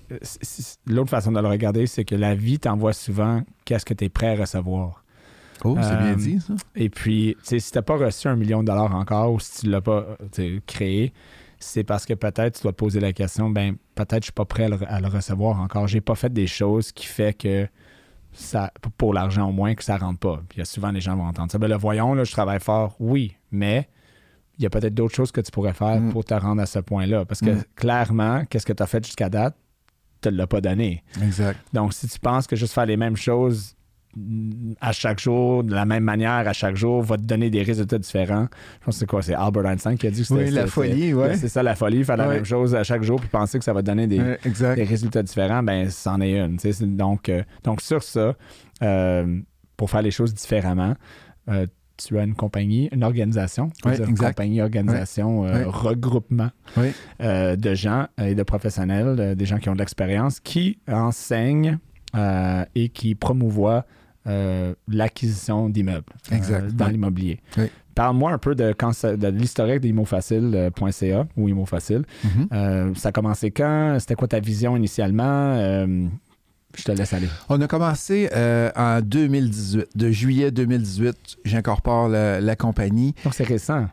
[0.87, 4.09] l'autre façon de le regarder, c'est que la vie t'envoie souvent qu'est-ce que tu es
[4.09, 5.03] prêt à recevoir.
[5.63, 6.55] Oh, c'est bien Euh, dit, ça.
[6.75, 9.39] Et puis, tu sais, si tu n'as pas reçu un million de dollars encore ou
[9.39, 11.13] si tu ne l'as pas euh, créé,
[11.59, 14.45] c'est parce que peut-être tu dois te poser la question, ben peut-être je suis pas
[14.45, 15.87] prêt à le, à le recevoir encore.
[15.87, 17.67] J'ai pas fait des choses qui fait que
[18.33, 20.37] ça, pour l'argent au moins, que ça rentre pas.
[20.49, 21.57] Puis il y a souvent les gens vont entendre ça.
[21.57, 23.87] Ben le voyons, là, je travaille fort, oui, mais
[24.57, 26.11] il y a peut-être d'autres choses que tu pourrais faire Mm.
[26.11, 27.25] pour te rendre à ce point-là.
[27.25, 27.63] Parce que Mm.
[27.75, 29.55] clairement, qu'est-ce que tu as fait jusqu'à date,
[30.21, 31.03] tu ne l'as pas donné.
[31.21, 31.59] Exact.
[31.73, 33.75] Donc, si tu penses que juste faire les mêmes choses
[34.79, 37.97] à chaque jour, de la même manière à chaque jour, va te donner des résultats
[37.97, 38.47] différents.
[38.81, 39.21] Je pense que c'est quoi?
[39.21, 40.43] C'est Albert Einstein qui a dit que c'était...
[40.45, 41.35] Oui, la folie, ouais.
[41.35, 42.35] C'est ça, la folie, faire la Ouais.
[42.35, 44.75] même chose à chaque jour puis penser que ça va te donner des, Ouais, exact.
[44.75, 46.57] des résultats différents, ben c'en est une.
[46.95, 48.35] Donc, euh, donc, sur ça,
[48.81, 49.39] euh,
[49.77, 50.95] pour faire les choses différemment,
[51.49, 51.65] euh,
[51.97, 54.29] tu as une compagnie, une organisation, dire exact.
[54.29, 56.91] compagnie, organisation, euh, regroupement Oui.
[57.21, 61.77] euh, de gens et de professionnels, euh, des gens qui ont de l'expérience, qui enseignent
[62.75, 63.85] et qui promouvoient
[64.27, 67.39] euh, l'acquisition d'immeubles euh, dans l'immobilier.
[67.57, 67.65] Oui.
[67.95, 68.73] Parle-moi un peu de,
[69.29, 72.03] l'historique d'ImoFacile.ca ou ImoFacile.
[72.23, 72.47] Mhm.
[72.51, 73.97] Euh, ça a commencé quand?
[73.99, 75.53] C'était quoi ta vision initialement?
[75.55, 76.07] Euh,
[76.75, 77.27] je te laisse aller.
[77.49, 79.89] On a commencé euh, en 2018.
[79.95, 83.13] De juillet 2018, j'incorpore la, la compagnie.
[83.23, 83.87] Donc, c'est récent.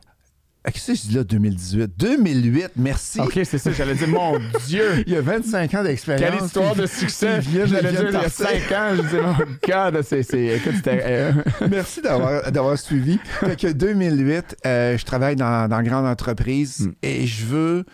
[0.62, 1.92] Ah, Qu'est-ce que je dis là, 2018?
[1.96, 3.18] 2008, merci.
[3.20, 3.72] OK, c'est ça.
[3.72, 5.02] J'allais dire, mon Dieu!
[5.06, 6.30] Il y a 25 ans d'expérience.
[6.30, 7.40] Quelle histoire de succès!
[7.42, 8.46] J'allais dire, il y a partir.
[8.46, 9.34] 5 ans, je disais, mon
[9.66, 10.20] God, c'est...
[10.56, 11.32] Écoute, euh,
[11.70, 13.18] Merci d'avoir, d'avoir suivi.
[13.40, 16.92] Fait que 2008, euh, je travaille dans, dans grande entreprise Mm.
[17.02, 17.84] et je veux.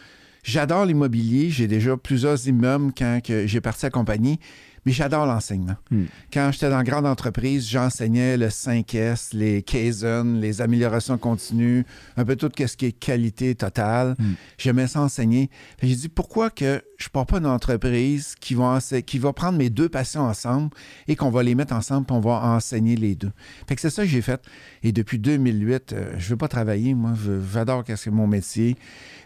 [0.42, 1.50] J'adore l'immobilier.
[1.50, 4.38] J'ai déjà plusieurs immeubles quand que j'ai parti à compagnie,
[4.86, 5.76] mais j'adore l'enseignement.
[5.90, 6.04] Mm.
[6.32, 11.84] Quand j'étais dans grande entreprise, j'enseignais le 5S, les Kaizen, les améliorations continues,
[12.16, 14.14] un peu tout ce qui est qualité totale.
[14.18, 14.24] Mm.
[14.56, 15.50] J'aimais ça enseigner.
[15.82, 19.32] J'ai dit pourquoi que je ne pars pas d'une entreprise qui va, ense- qui va
[19.34, 20.70] prendre mes deux passions ensemble
[21.08, 23.32] et qu'on va les mettre ensemble puis on va enseigner les deux?
[23.68, 24.40] Fait que c'est ça que j'ai fait.
[24.82, 26.94] Et depuis 2008, euh, je veux pas travailler.
[26.94, 28.76] Moi, Je- j'adore qu'est-ce que mon métier.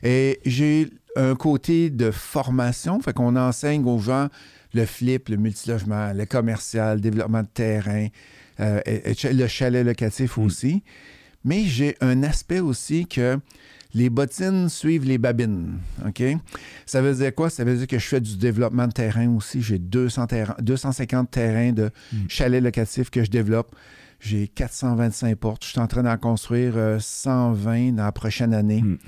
[0.02, 3.00] Et j'ai un côté de formation.
[3.00, 4.28] Fait qu'on enseigne aux gens
[4.74, 8.06] le flip, le multilogement, le commercial, le développement de terrain,
[8.60, 10.42] euh, et- et le chalet locatif Mm.
[10.44, 10.82] aussi.
[11.44, 13.38] Mais j'ai un aspect aussi que
[13.94, 15.78] les bottines suivent les babines.
[16.06, 16.22] OK?
[16.86, 17.50] Ça veut dire quoi?
[17.50, 19.62] Ça veut dire que je fais du développement de terrain aussi.
[19.62, 22.16] J'ai 200 terrains, 250 terrains de Mm.
[22.28, 23.74] chalets locatifs que je développe.
[24.20, 25.64] J'ai 425 portes.
[25.64, 28.82] Je suis en train d'en construire euh, 120 dans la prochaine année.
[28.82, 28.98] Mm.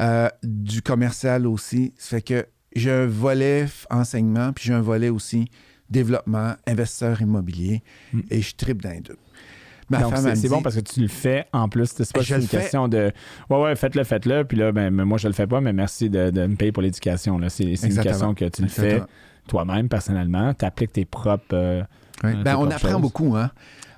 [0.00, 1.92] Euh, du commercial aussi.
[1.96, 5.48] Ça fait que j'ai un volet enseignement, puis j'ai un volet aussi
[5.90, 8.20] développement, investisseur immobilier, Mm.
[8.30, 9.16] et je tripe dans les deux.
[9.90, 11.86] Ma Donc, femme, c'est bon parce que tu le fais en plus.
[11.96, 13.10] C'est pas juste une question de
[13.48, 14.44] Ouais, ouais, faites-le, faites-le.
[14.44, 16.82] Puis là, ben, moi, je le fais pas, mais merci de, de me payer pour
[16.82, 17.40] l'éducation.
[17.48, 19.00] C'est une question que tu le fais.
[19.48, 21.54] Toi-même personnellement, tu appliques tes propres.
[21.54, 21.82] euh,
[22.22, 22.32] Oui.
[22.34, 23.00] euh, Ben, on apprend choses.
[23.00, 23.50] beaucoup, hein?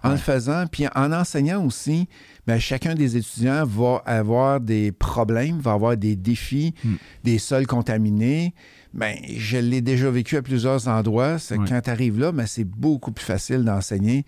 [0.04, 0.14] En Ouais.
[0.14, 2.08] le faisant, puis en enseignant aussi,
[2.50, 6.94] ben, chacun des étudiants va avoir des problèmes, va avoir des défis, Hmm.
[7.22, 8.54] des sols contaminés.
[8.92, 11.36] Ben, je l'ai déjà vécu à plusieurs endroits.
[11.68, 14.24] Quand tu arrives là, ben, c'est beaucoup plus facile d'enseigner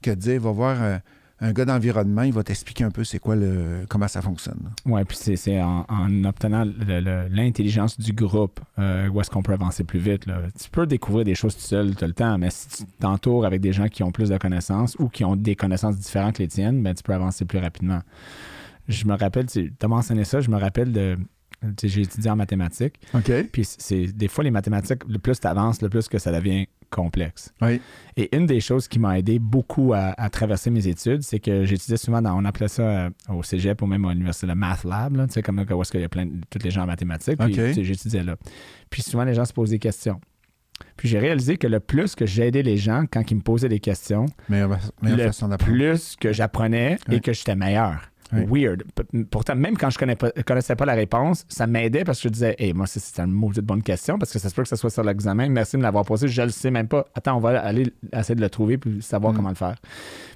[0.00, 0.96] que de dire, va voir euh,
[1.40, 4.70] un gars d'environnement, il va t'expliquer un peu c'est quoi le comment ça fonctionne.
[4.86, 6.64] Oui, puis c'est, en, en obtenant
[7.30, 10.26] l'intelligence du groupe euh, où est-ce qu'on peut avancer plus vite.
[10.26, 10.38] là.
[10.58, 13.60] Tu peux découvrir des choses tout seul tout le temps, mais si tu t'entoures avec
[13.60, 16.48] des gens qui ont plus de connaissances ou qui ont des connaissances différentes que les
[16.48, 18.00] tiennes, ben, tu peux avancer plus rapidement.
[18.88, 21.18] Je me rappelle, tu as mentionné ça, je me rappelle de.
[21.78, 23.30] Sais, J'ai étudié en mathématiques, OK.
[23.52, 26.66] puis c'est des fois les mathématiques, le plus tu avances, le plus que ça devient
[26.90, 27.52] complexe.
[27.60, 27.80] Oui.
[28.16, 31.64] Et une des choses qui m'a aidé beaucoup à, à traverser mes études, c'est que
[31.64, 34.84] j'étudiais souvent dans, on appelait ça euh, au cégep ou même à l'université, le Math
[34.84, 36.70] Lab, là, tu sais, comme là, où est-ce qu'il y a plein de, tous les
[36.70, 37.38] gens en mathématiques.
[37.38, 38.36] Puis, j'étudiais là.
[38.90, 40.20] Puis souvent, les gens se posaient des questions.
[40.96, 43.80] Puis j'ai réalisé que le plus que j'aidais les gens quand ils me posaient des
[43.80, 48.10] questions, Meilleure, meilleure Le façon plus que j'apprenais et que j'étais meilleur.
[48.32, 48.82] Weird.
[48.94, 52.32] P- Pourtant, même quand je pas- connaissais pas la réponse, ça m'aidait parce que je
[52.32, 54.76] disais, hey, moi, c'est- une maudite bonne question parce que ça se peut que ce
[54.76, 55.48] soit sur l'examen.
[55.48, 56.26] Merci de me l'avoir posé.
[56.28, 57.06] Je le sais même pas.
[57.14, 59.36] Attends, on va aller essayer de le trouver puis savoir Mm.
[59.36, 59.76] comment le faire.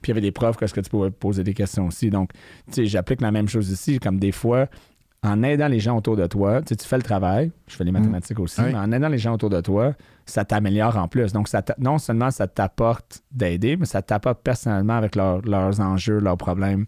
[0.03, 2.11] Puis il y avait des preuves que ce que tu pouvais poser des questions aussi.
[2.11, 2.31] Donc,
[2.69, 3.99] tu sais, j'applique la même chose ici.
[3.99, 4.69] Comme des fois,
[5.23, 7.85] en aidant les gens autour de toi, tu sais, tu fais le travail, je fais
[7.85, 8.65] les mathématiques aussi, Mm.
[8.65, 8.71] Oui.
[8.73, 9.95] mais en aidant les gens autour de toi,
[10.31, 11.33] ça t'améliore en plus.
[11.33, 16.19] Donc, ça non seulement ça t'apporte d'aider, mais ça t'apporte personnellement avec leurs- leurs enjeux,
[16.19, 16.87] leurs problèmes.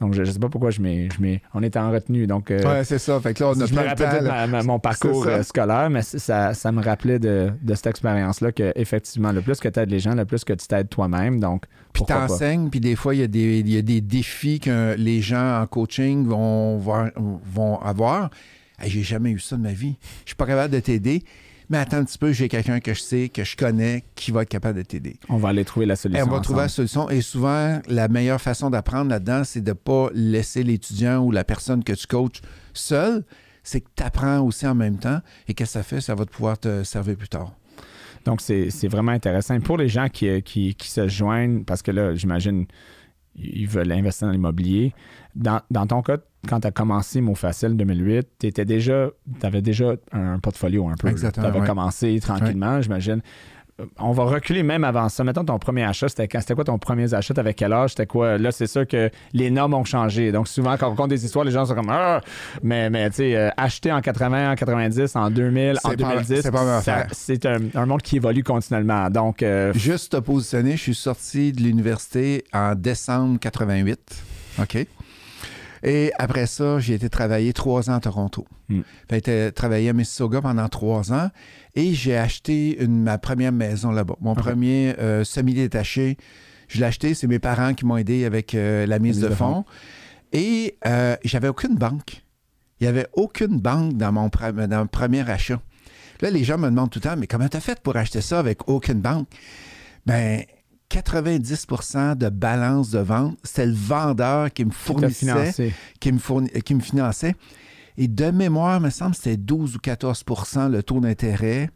[0.00, 1.08] Donc, je ne sais pas pourquoi je mets-
[1.52, 2.26] on est en retenue.
[2.26, 3.20] Donc, euh, Ouais, c'est ça.
[3.20, 5.90] Fait que là, on a je me plein de ma- ma- mon parcours euh, scolaire,
[5.90, 9.80] mais ça, ça me rappelait de, de cette expérience-là que effectivement, le plus que tu
[9.80, 11.40] aides les gens, le plus que tu t'aides toi-même.
[11.40, 14.60] Donc, Puis t'enseignes, puis des fois, il y, a des- il y a des défis
[14.60, 18.30] que les gens en coaching vont, vont avoir.
[18.80, 19.96] Hey, j'ai jamais eu ça de ma vie.
[20.24, 21.22] Je suis pas capable de t'aider,
[21.70, 24.42] mais attends un petit peu, j'ai quelqu'un que je sais, que je connais, qui va
[24.42, 25.16] être capable de t'aider.
[25.28, 26.26] On va aller trouver la Et solution.
[26.26, 27.08] on va trouver la solution.
[27.10, 31.44] Et souvent, la meilleure façon d'apprendre là-dedans, c'est de ne pas laisser l'étudiant ou la
[31.44, 33.24] personne que tu coaches seul.
[33.62, 35.20] C'est que tu apprends aussi en même temps.
[35.48, 36.00] Et qu'est-ce que ça fait?
[36.00, 37.54] Ça va te pouvoir te servir plus tard.
[38.26, 39.58] Donc, c'est c'est vraiment intéressant.
[39.60, 42.66] Pour les gens qui, qui, qui se joignent, parce que là, j'imagine,
[43.36, 44.94] ils veulent investir dans l'immobilier.
[45.36, 46.18] Dans, dans ton cas,
[46.48, 49.08] quand tu as commencé Mot Facile 2008, tu étais déjà,
[49.42, 51.08] avais déjà un portfolio un peu.
[51.08, 51.66] Exactement, Tu avais ouais.
[51.66, 53.20] commencé tranquillement, j'imagine.
[53.80, 55.24] Euh, On va reculer même avant ça.
[55.24, 56.38] Mettons ton premier achat, c'était quand?
[56.40, 57.34] C'était quoi ton premier achat?
[57.36, 57.90] Avec quel âge?
[57.90, 58.38] C'était quoi?
[58.38, 60.30] Là, c'est sûr que les normes ont changé.
[60.30, 62.20] Donc, souvent, quand on raconte des histoires, les gens sont comme Ah!
[62.62, 66.08] Mais, mais tu sais, euh, acheter en 80, en 90, en 2000, en C'est pas-
[66.12, 67.08] 2010, c'est pas ma ça- affaire.
[67.10, 69.10] c'est un, un monde qui évolue continuellement.
[69.10, 73.98] Donc, euh, Juste te positionner, je suis sorti de l'université en décembre 88.
[74.60, 74.86] OK?
[75.86, 78.46] Et après ça, j'ai été travailler trois ans à Toronto.
[78.70, 78.80] Hmm.
[79.10, 81.30] J'ai été travailler à Mississauga pendant trois ans
[81.74, 84.16] et j'ai acheté une- ma première maison là-bas.
[84.22, 86.16] Mon premier euh, semi-détaché,
[86.68, 87.12] je l'ai acheté.
[87.12, 89.64] C'est mes parents qui m'ont aidé avec euh, la mise de de fonds.
[90.32, 92.22] Et euh, j'avais aucune banque.
[92.80, 95.60] Il n'y avait aucune banque dans mon, pre- dans mon premier achat.
[96.22, 98.20] Là, les gens me demandent tout le temps, mais comment tu as fait pour acheter
[98.22, 99.28] ça avec aucune banque?
[100.06, 100.42] Ben,
[100.90, 106.74] 90% de balance de vente, c'était le vendeur qui me fournissait, qui me, fourni- qui
[106.74, 107.34] me finançait.
[107.96, 111.70] Et de mémoire, il me semble que c'était 12 ou 14% le taux d'intérêt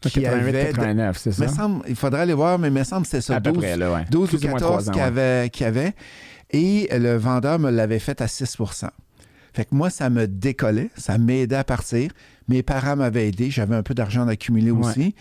[0.00, 0.64] qui 88, avait...
[0.68, 1.42] 89, c'est ça?
[1.46, 3.36] me semble, il faudrait aller voir, mais il me semble que c'était ça.
[3.36, 4.04] à peu 12, près, là, ouais.
[4.10, 5.50] 12 ou Plus moins 14 trois ans, qu'il ouais.
[5.52, 5.92] qu'il avait.
[6.50, 8.88] Et le vendeur me l'avait fait à 6%
[9.52, 12.10] Fait que moi, ça me décollait, ça m'aidait à partir.
[12.48, 14.86] Mes parents m'avaient aidé, j'avais un peu d'argent d'accumuler Ouais.
[14.88, 15.14] aussi.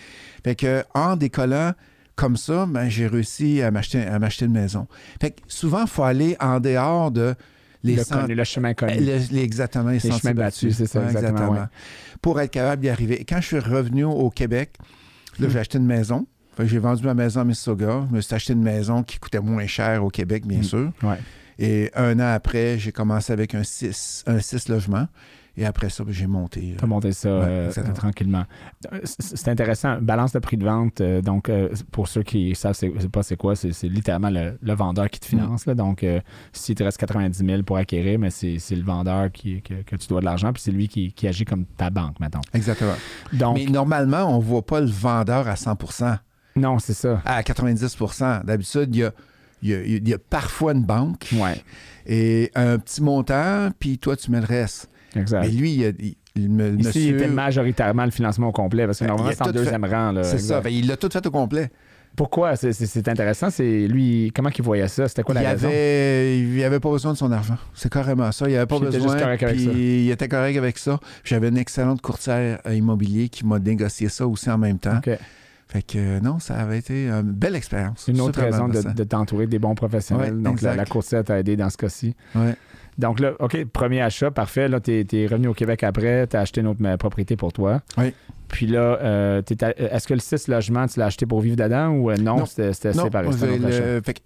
[0.45, 1.73] Fait que en décollant
[2.19, 4.87] comme ça, ben, j'ai réussi à m'acheter, à m'acheter une maison.
[5.21, 7.35] Fait que souvent, il faut aller en dehors de
[7.83, 8.93] les le, cent- connu, le chemin connu.
[8.99, 11.59] le- les- exactement, les, Les sentiers chemins battus, c'est ça, exactement, ouais.
[12.21, 13.23] Pour être capable d'y arriver.
[13.27, 14.73] Quand je suis revenu au Québec,
[15.39, 15.51] là, Hmm.
[15.51, 16.27] j'ai acheté une maison.
[16.57, 18.05] Fait que j'ai vendu ma maison à Mississauga.
[18.09, 20.63] Je me suis acheté une maison qui coûtait moins cher au Québec, bien Hmm.
[20.63, 20.91] sûr.
[21.03, 21.17] Ouais.
[21.57, 25.07] Et un an après, j'ai commencé avec un 6 un six logements.
[25.61, 26.75] Et après ça, j'ai monté.
[26.77, 28.45] Tu as monté ça Ouais, euh, tranquillement.
[28.93, 29.97] Euh, C'est intéressant.
[30.01, 31.01] Balance de prix de vente.
[31.01, 32.79] euh, donc, euh, pour ceux qui savent
[33.11, 35.65] pas c'est quoi, c'est littéralement le, le vendeur qui te finance.
[35.65, 35.75] là.
[35.75, 36.21] Donc, euh,
[36.53, 39.95] s'il te reste 90 000 pour acquérir, mais c'est c'est le vendeur qui, que, que
[39.97, 42.39] tu dois de l'argent, puis c'est lui qui, qui agit comme ta banque, mettons.
[42.53, 42.95] Exactement.
[43.33, 46.17] Donc, Mais normalement, on ne voit pas le vendeur à 100%
[46.55, 47.21] non, c'est ça.
[47.25, 49.11] à 90% D'habitude, il y a,
[49.61, 51.61] il y a- il y a parfois une banque Ouais,
[52.05, 54.89] et un petit montant, puis toi, tu mets le reste.
[55.15, 55.41] Exact.
[55.41, 57.01] Mais lui, il, a- il- le Ici, monsieur...
[57.01, 60.13] il était majoritairement le financement au complet, parce que Ben, normalement, c'est en deuxième rang.
[60.23, 60.61] C'est ça.
[60.61, 61.69] Ben, il l'a tout fait au complet.
[62.15, 62.55] Pourquoi?
[62.55, 63.49] C'est- intéressant.
[63.49, 65.07] C'est lui, comment il voyait ça?
[65.07, 65.67] C'était quoi la il raison?
[65.67, 67.57] avait, il avait pas besoin de son argent.
[67.73, 68.49] C'est carrément ça.
[68.49, 69.13] Il avait pas Puis il était besoin.
[69.13, 69.71] juste correct avec ça.
[69.71, 70.99] il était correct avec ça.
[71.23, 74.97] J'avais une excellente courtière euh, immobilier qui m'a négocié ça aussi en même temps.
[74.97, 75.09] OK.
[75.71, 78.07] Fait que euh, non, ça avait été une belle expérience.
[78.07, 80.33] Une autre raison de, t'entourer des bons professionnels.
[80.33, 82.15] Ouais, Donc, la, coursière t'a aidé dans ce cas-ci.
[82.33, 82.55] Ouais.
[82.99, 84.67] Donc là, OK, premier achat, parfait.
[84.67, 87.53] Là, tu es, revenu au Québec après, tu as acheté une autre euh, propriété pour
[87.53, 87.81] toi.
[87.97, 88.13] Oui.
[88.49, 91.89] Puis là, euh, à- est-ce que le 6 logements, tu l'as acheté pour vivre dedans
[91.91, 92.45] ou euh, non, Non.
[92.45, 93.27] c'était séparé?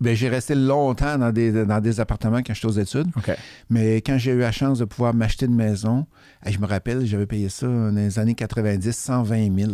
[0.01, 3.07] ben, j'ai resté longtemps dans des, dans des appartements quand j'étais aux études.
[3.15, 3.31] OK.
[3.69, 6.05] Mais quand j'ai eu la chance de pouvoir m'acheter une maison,
[6.45, 9.71] hey, je me rappelle, j'avais payé ça dans les années 90, 120 000.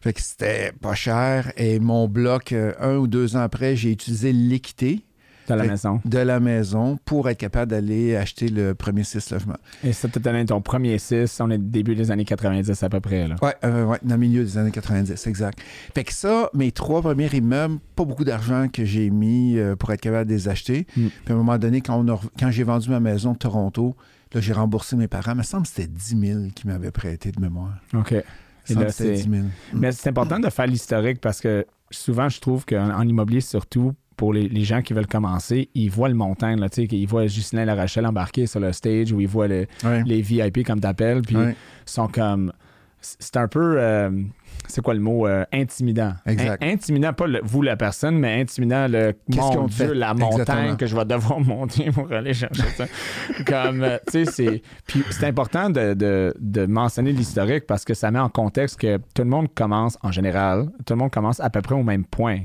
[0.00, 1.52] Fait que c'était pas cher.
[1.56, 5.04] Et mon bloc, euh, un ou deux ans après, j'ai utilisé l'équité
[5.48, 6.00] Dans la maison.
[6.04, 9.56] de la maison pour être capable d'aller acheter le premier six logements.
[9.84, 13.00] Et ça t'a donné ton premier 6, on est début des années 90 à peu
[13.00, 13.28] près.
[13.28, 13.36] Là.
[13.42, 15.58] Ouais, euh, ouais, dans le milieu des années 90, exact.
[15.94, 19.92] Fait que ça, mes trois premiers immeubles, pas beaucoup d'argent que j'ai mis euh, pour
[19.92, 20.86] être capable de les acheter.
[20.96, 21.06] Mm.
[21.24, 23.38] Puis à un moment donné, quand, on a rev- quand j'ai vendu ma maison de
[23.38, 23.96] Toronto,
[24.34, 25.32] là, j'ai remboursé mes parents.
[25.32, 27.74] Il me semble que c'était 10 000 qui m'avaient prêté de mémoire.
[27.94, 28.12] OK.
[28.12, 29.44] Et là, que c'était c'est- 10 000.
[29.74, 33.92] Mais c'est important de faire l'historique parce que souvent, je trouve qu'en en immobilier, surtout
[34.16, 36.54] pour les, les gens qui veulent commencer, ils voient le montant.
[36.56, 39.66] Là, tu sais, ils voient Ghislain Larachelle embarqué sur le stage ou ils voient le-
[39.84, 40.02] Ouais.
[40.06, 41.54] les VIP comme t'appelles, puis Ouais.
[41.84, 42.52] sont comme.
[43.00, 43.76] C'est un peu.
[43.78, 44.10] euh,
[44.68, 45.26] c'est quoi le mot?
[45.26, 46.14] euh, intimidant?
[46.26, 46.62] Exact.
[46.62, 49.14] In- intimidant, pas le- vous, la personne, mais intimidant le.
[49.28, 49.94] Mon Dieu, fait?
[49.94, 50.76] la montagne Exactement.
[50.76, 52.86] que je vais devoir monter pour aller chercher ça.
[53.46, 54.62] comme, euh, tu sais, c'est.
[54.86, 58.96] Puis c'est important de, de- de mentionner l'historique parce que ça met en contexte que
[59.14, 62.04] tout le monde commence, en général, tout le monde commence à peu près au même
[62.04, 62.40] point.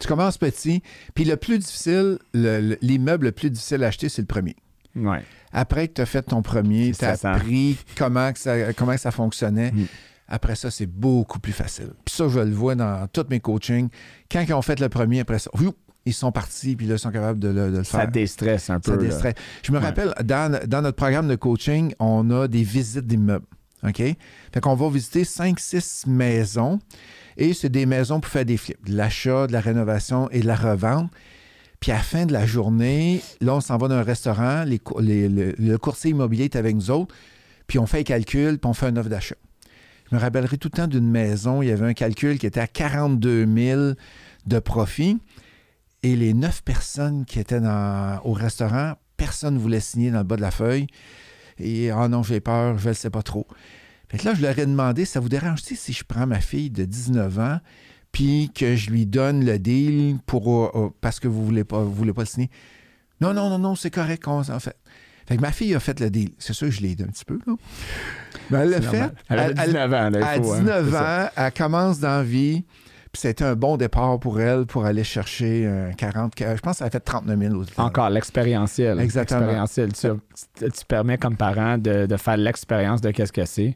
[0.00, 0.82] Tu commences petit,
[1.14, 4.56] puis le plus difficile, le- le- l'immeuble le plus difficile à acheter, c'est le premier.
[4.94, 5.22] Ouais.
[5.52, 7.32] Après que tu as fait ton premier, tu as ça.
[7.32, 9.70] appris comment, que ça, comment que ça fonctionnait.
[9.72, 9.86] Mm.
[10.28, 11.90] Après ça, c'est beaucoup plus facile.
[12.04, 13.88] Puis ça, je le vois dans tous mes coachings.
[14.30, 15.50] Quand ils ont fait le premier, après ça,
[16.04, 18.10] ils sont partis, puis là, ils sont capables de le, de le Ça faire.
[18.10, 18.92] déstresse un peu.
[18.92, 19.08] Ça là.
[19.08, 19.34] distrait.
[19.62, 19.84] Je me Ouais.
[19.84, 23.46] rappelle, dans, dans notre programme de coaching, on a des visites d'immeubles.
[23.86, 23.96] OK?
[23.98, 26.78] Fait qu'on va visiter 5-6 maisons
[27.36, 30.46] et c'est des maisons pour faire des flips, de l'achat, de la rénovation et de
[30.46, 31.10] la revente.
[31.78, 34.78] Puis à la fin de la journée, là, on s'en va dans un restaurant, les
[34.78, 37.14] cou- les- le, le courtier immobilier est avec nous autres,
[37.66, 39.36] puis on fait les calculs, puis on fait une offre d'achat.
[40.10, 42.60] Je me rappellerai tout le temps d'une maison, il y avait un calcul qui était
[42.60, 43.80] à 42 000
[44.46, 45.18] de profit.
[46.02, 47.60] Et les neuf personnes qui étaient
[48.24, 50.86] au restaurant, personne ne voulait signer dans le bas de la feuille.
[51.58, 53.46] Et ah non, j'ai peur, je ne sais pas trop.
[54.08, 56.84] Fait là, je leur ai demandé, ça vous dérange-t-il si je prends ma fille de
[56.84, 57.58] 19 ans
[58.12, 60.16] puis que je lui donne le deal
[61.00, 62.50] parce que vous ne voulez pas, le signer?
[63.20, 64.76] Non, non, non, non, c'est correct s'en fait.
[65.26, 66.30] Fait que ma fille a fait le deal.
[66.38, 67.54] C'est sûr que je l'ai aidé un petit peu, là.
[68.50, 69.10] Mais elle l'a fait.
[69.28, 71.24] Elle elle- 19 ans, là, à faut, hein, 19 c'est ça.
[71.26, 72.64] ans, elle commence dans la vie.
[73.12, 76.34] Puis c'était un bon départ pour elle pour aller chercher un 40.
[76.38, 77.84] Je pense qu'elle a fait 39 000 au total.
[77.86, 79.00] Encore l'expérientiel.
[79.00, 79.40] Exactement.
[79.40, 79.92] L'expérientiel.
[79.94, 83.74] Tu, tu- permets comme parent de, de faire l'expérience de qu'est-ce que c'est.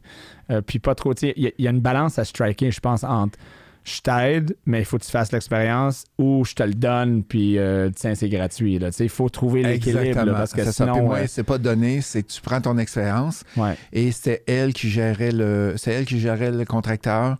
[0.51, 1.13] Euh, puis pas trop.
[1.23, 3.39] y, a- il y a une balance à striker, je pense, entre
[3.83, 7.57] je t'aide, mais il faut que tu fasses l'expérience ou je te le donne, puis
[7.57, 8.79] euh, tiens, c'est gratuit.
[8.99, 10.71] Il faut trouver l'équilibre parce que ça.
[10.71, 11.13] Sinon.
[11.15, 13.75] euh, c'est pas donné, c'est que tu prends ton expérience ouais.
[13.91, 17.37] et c'était elle qui gérait le, c'est elle qui gérait le contracteur.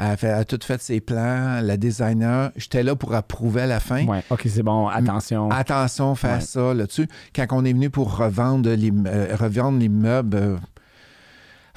[0.00, 2.52] Elle a, fait- elle a tout fait ses plans, la designer.
[2.54, 4.06] J'étais là pour approuver à la fin.
[4.06, 4.22] ouais.
[4.30, 4.86] OK, c'est bon.
[4.86, 5.50] Attention.
[5.50, 6.40] Attention, faire Ouais.
[6.40, 7.08] ça là-dessus.
[7.34, 10.60] Quand on est venu pour revendre euh, revendre l'immeuble,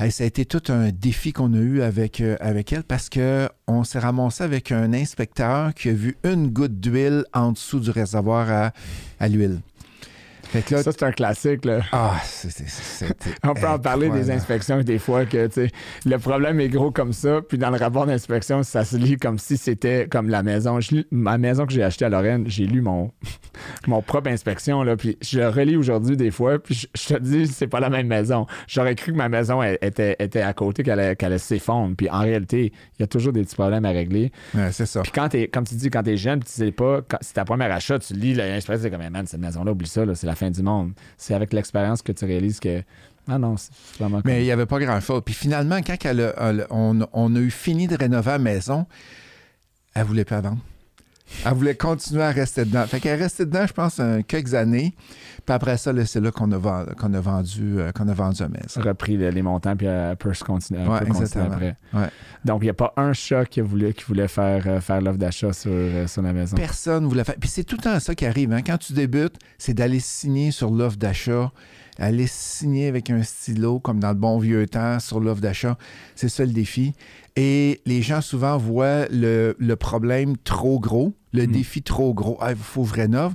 [0.09, 3.83] ça a été tout un défi qu'on a eu avec, euh, elle parce que on
[3.83, 8.71] s'est ramassé avec un inspecteur qui a vu une goutte d'huile en dessous du réservoir
[9.19, 9.59] à l'huile.
[10.53, 11.65] Là, Ça, c'est un classique.
[11.65, 11.81] Là.
[11.91, 12.65] ah, c'est-
[13.43, 15.49] On peut en parler des inspections des fois que
[16.05, 19.39] le problème est gros comme ça, puis dans le rapport d'inspection, ça se lit comme
[19.39, 20.79] si c'était comme la maison.
[20.79, 23.11] Je ma maison que j'ai achetée à Lorraine, j'ai lu mon,
[23.87, 27.19] mon propre inspection, là, puis je le relis aujourd'hui des fois, puis je, je te
[27.21, 28.45] dis, c'est pas la même maison.
[28.67, 32.19] J'aurais cru que ma maison elle, était, était à côté, qu'elle allait s'effondre, puis en
[32.19, 34.31] réalité, il y a toujours des petits problèmes à régler.
[34.53, 35.01] Ouais, c'est ça.
[35.01, 37.99] Puis quand comme tu dis, quand t'es jeune, tu sais pas, c'est ta première achat,
[37.99, 40.91] tu lis l'inspection, c'est comme, man, cette maison-là, oublie ça, c'est la fin du monde.
[41.17, 42.83] C'est avec l'expérience que tu réalises que,
[43.27, 45.21] ah non, c'est vraiment Mais il n'y avait pas grand-chose.
[45.23, 48.85] Puis finalement, quand elle a- elle- on, on a eu fini de rénover la maison,
[49.93, 50.57] elle voulait pas vendre.
[51.45, 52.85] Elle voulait continuer à rester dedans.
[52.87, 54.95] Fait qu'elle est restée dedans, je pense, quelques années.
[55.45, 58.41] Puis après ça, c'est là qu'on a, ven- qu'on a vendu, euh, qu'on a vendu
[58.41, 58.81] la maison.
[58.81, 61.75] repris le- les montants puis elle peut se continuer, Ouais, peut continuer après.
[61.93, 62.07] Ouais.
[62.45, 65.17] Donc, il n'y a pas un chat qui voulait, qui voulait faire, euh, faire l'offre
[65.17, 66.55] d'achat sur, euh, sur la maison.
[66.57, 67.35] Personne ne voulait faire.
[67.39, 68.51] Puis c'est tout le temps ça qui arrive.
[68.53, 68.61] hein.
[68.61, 71.51] Quand tu débutes, c'est d'aller signer sur l'offre d'achat,
[71.97, 75.77] aller signer avec un stylo, comme dans le bon vieux temps, sur l'offre d'achat.
[76.15, 76.93] C'est ça le défi.
[77.35, 81.51] Et les gens souvent voient le, le problème trop gros, le Mm.
[81.51, 82.37] défi trop gros.
[82.41, 83.33] Ah, Il faut que je rénove.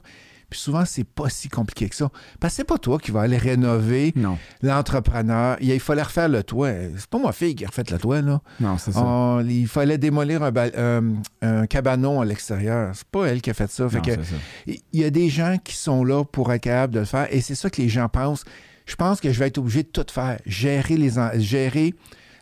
[0.48, 2.08] Puis souvent, c'est pas si compliqué que ça.
[2.38, 4.14] Parce que c'est pas toi qui vas aller rénover
[4.62, 5.56] l'entrepreneur.
[5.60, 6.70] Il, fallait refaire le toit.
[6.96, 8.40] C'est pas ma fille qui a refait le toit, là.
[8.60, 9.02] Non, c'est ça.
[9.02, 12.92] On- il fallait démolir un, euh, un cabanon à l'extérieur.
[12.94, 13.88] C'est pas elle qui a fait ça.
[13.88, 14.36] Fait Non, que c'est ça.
[14.66, 17.40] il y a des gens qui sont là pour être capables de le faire et
[17.40, 18.44] c'est ça que les gens pensent.
[18.86, 20.38] Je pense que je vais être obligé de tout faire.
[20.46, 21.92] Gérer les, gérer,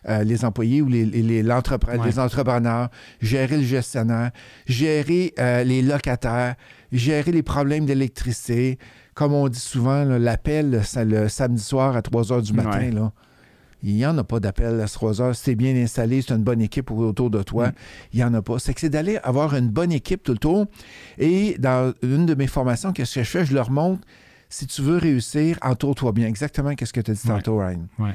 [0.07, 2.05] euh, les employés ou les, les- les- l'entrepre- Ouais.
[2.05, 2.89] les entrepreneurs,
[3.21, 4.31] gérer le gestionnaire,
[4.65, 6.55] gérer euh, les locataires,
[6.91, 8.77] gérer les problèmes d'électricité.
[9.13, 12.79] Comme on dit souvent, l'appel le, sa- le samedi soir à 3 heures du matin,
[12.79, 12.91] Ouais.
[12.91, 13.11] là,
[13.83, 15.35] il n'y en a pas d'appel à 3 heures.
[15.35, 17.67] Si tu es bien installé, c'est une bonne équipe autour de toi.
[17.67, 17.73] Mm.
[18.13, 18.57] Il n'y en a pas.
[18.59, 20.65] C'est que c'est d'aller avoir une bonne équipe tout le tour.
[21.17, 23.45] Et dans une de mes formations, qu'est-ce que je fais?
[23.45, 24.01] Je leur montre,
[24.49, 26.27] si tu veux réussir, entoure-toi bien.
[26.27, 27.35] Exactement qu'est-ce que tu as dit Ouais.
[27.35, 27.87] tantôt, Ryan.
[27.99, 28.13] Ouais.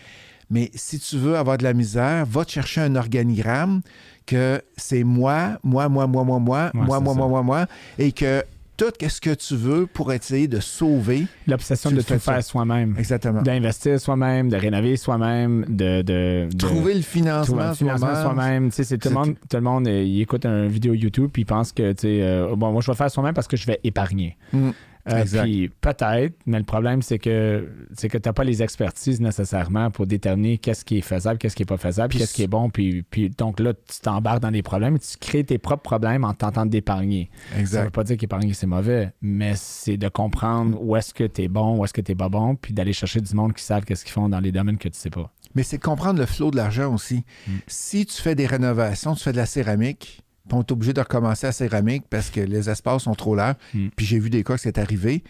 [0.50, 3.82] Mais si tu veux avoir de la misère, va te chercher un organigramme
[4.26, 7.66] que c'est moi, moi, moi, moi, moi, moi, Ouais, moi, moi, moi, moi, moi,
[7.98, 8.42] et que
[8.80, 11.26] tout ce que tu veux pour essayer de sauver.
[11.46, 12.94] L'obsession de tout faire soi-même.
[12.98, 13.42] Exactement.
[13.42, 18.70] D'investir soi-même, de rénover soi-même, de, de, de- Trouver le financement, soi-même.
[18.70, 21.44] c'est tout le monde, tout le monde euh, il écoute une vidéo YouTube puis il
[21.44, 23.66] pense que, tu sais, euh, bon, moi, je vais le faire soi-même parce que je
[23.66, 24.38] vais épargner.
[24.54, 24.70] Mm.
[25.08, 29.20] Euh, puis peut-être, mais le problème, c'est que c'est que tu n'as pas les expertises
[29.20, 32.48] nécessairement pour déterminer qu'est-ce qui est faisable, qu'est-ce qui n'est pas faisable, qu'est-ce qui est
[32.48, 32.70] bon.
[32.70, 36.24] Puis, puis donc là, tu t'embarques dans des problèmes et tu crées tes propres problèmes
[36.24, 37.30] en tentant d'épargner.
[37.64, 41.24] Ça ne veut pas dire qu'épargner, c'est mauvais, mais c'est de comprendre où est-ce que
[41.24, 43.54] tu es bon, où est-ce que tu n'es pas bon, puis d'aller chercher du monde
[43.54, 45.32] qui savent qu'est-ce qu'ils font dans les domaines que tu sais pas.
[45.54, 47.24] Mais c'est de comprendre le flot de l'argent aussi.
[47.46, 47.52] Mm.
[47.66, 51.00] Si tu fais des rénovations, tu fais de la céramique, puis on est obligé de
[51.00, 53.88] recommencer à céramique parce que les espaces sont trop larges, Mm.
[53.94, 55.22] puis j'ai vu des cas que c'est arrivé,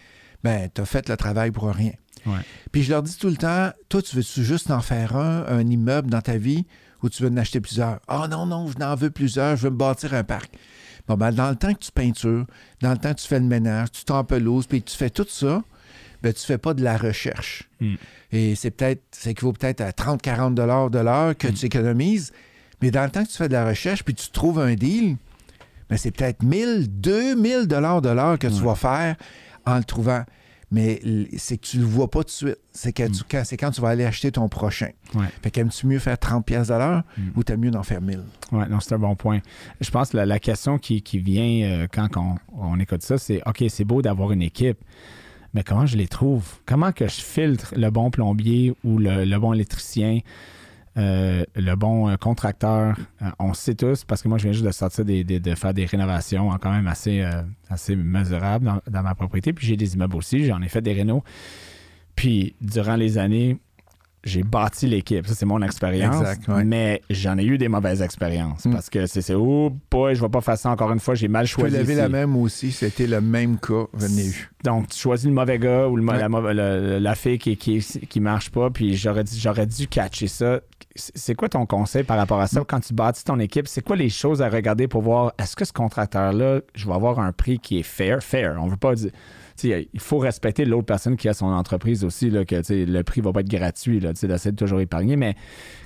[0.43, 1.91] ben, tu as fait le travail pour rien.
[2.25, 2.39] Ouais.
[2.71, 5.67] Puis je leur dis tout le temps, toi, tu veux-tu juste en faire un, un
[5.67, 6.65] immeuble dans ta vie,
[7.03, 7.99] ou tu veux en acheter plusieurs?
[8.07, 10.51] Ah non, non, je n'en veux plusieurs, je veux me bâtir un parc.
[11.07, 12.45] Bon, ben, dans le temps que tu peintures,
[12.81, 15.63] dans le temps que tu fais le ménage, tu t'empelouses, puis tu fais tout ça,
[16.21, 17.63] ben, tu fais pas de la recherche.
[17.79, 17.95] Mm.
[18.31, 21.53] Et c'est peut-être, ça équivaut peut-être à 30-40 dollars de l'heure que Mm.
[21.53, 22.31] tu économises.
[22.81, 25.17] Mais dans le temps que tu fais de la recherche, puis tu trouves un deal,
[25.89, 28.61] ben, c'est peut-être 1000, 2000 dollars de l'heure que tu Ouais.
[28.65, 29.15] vas faire
[29.65, 30.23] en le trouvant.
[30.73, 31.01] Mais
[31.37, 32.57] c'est que tu le vois pas tout de suite.
[32.71, 33.09] C'est quand,
[33.43, 34.87] c'est quand tu vas aller acheter ton prochain.
[35.13, 35.19] Mm.
[35.19, 35.25] Ouais.
[35.43, 37.21] Fait qu'aimes-tu mieux faire 30 pièces de l'heure Mm.
[37.35, 38.21] ou t'aimes mieux d'en faire 1000?
[38.53, 39.39] Oui, non, c'est un bon point.
[39.81, 43.17] Je pense que la, la question qui, qui vient euh, quand on, on écoute ça,
[43.17, 44.77] c'est OK, c'est beau d'avoir une équipe,
[45.53, 46.45] mais comment je les trouve?
[46.65, 50.19] Comment que je filtre le bon plombier ou le, le bon électricien,
[50.97, 52.97] euh, le bon euh, contracteur?
[53.21, 55.73] Euh, on sait tous, parce que moi, je viens juste de sortir des, de faire
[55.73, 57.23] des rénovations hein, quand même assez,
[57.69, 59.53] assez mesurables dans, dans ma propriété.
[59.53, 61.23] Puis j'ai des immeubles aussi, j'en ai fait des rénaux.
[62.15, 63.59] Puis durant les années,
[64.23, 65.25] j'ai bâti l'équipe.
[65.25, 66.23] Ça, c'est mon expérience.
[66.47, 66.63] Ouais.
[66.63, 68.65] Mais j'en ai eu des mauvaises expériences.
[68.65, 68.73] Mm.
[68.73, 71.27] Parce que c'est, c'est oh boy, je vais pas faire ça encore une fois, j'ai
[71.27, 71.75] mal choisi.
[71.75, 72.01] lever ici.
[72.01, 73.85] la même aussi, c'était le même cas.
[74.63, 76.99] Donc, tu choisis le mauvais gars ou le, Ouais.
[76.99, 80.59] la, fille qui, qui, qui marche pas, puis j'aurais dû, j'aurais dû catcher ça.
[80.95, 82.61] C'est c'est quoi ton conseil par rapport à ça?
[82.67, 85.63] Quand tu bâtis ton équipe, c'est quoi les choses à regarder pour voir est-ce que
[85.63, 88.21] ce contracteur-là, je vais avoir un prix qui est fair?
[88.21, 88.57] Fair.
[88.59, 89.11] On veut pas dire.
[89.63, 93.31] Il faut respecter l'autre personne qui a son entreprise aussi, là, que le prix va
[93.31, 95.15] pas être gratuit, d'essayer de toujours épargner.
[95.15, 95.35] Mais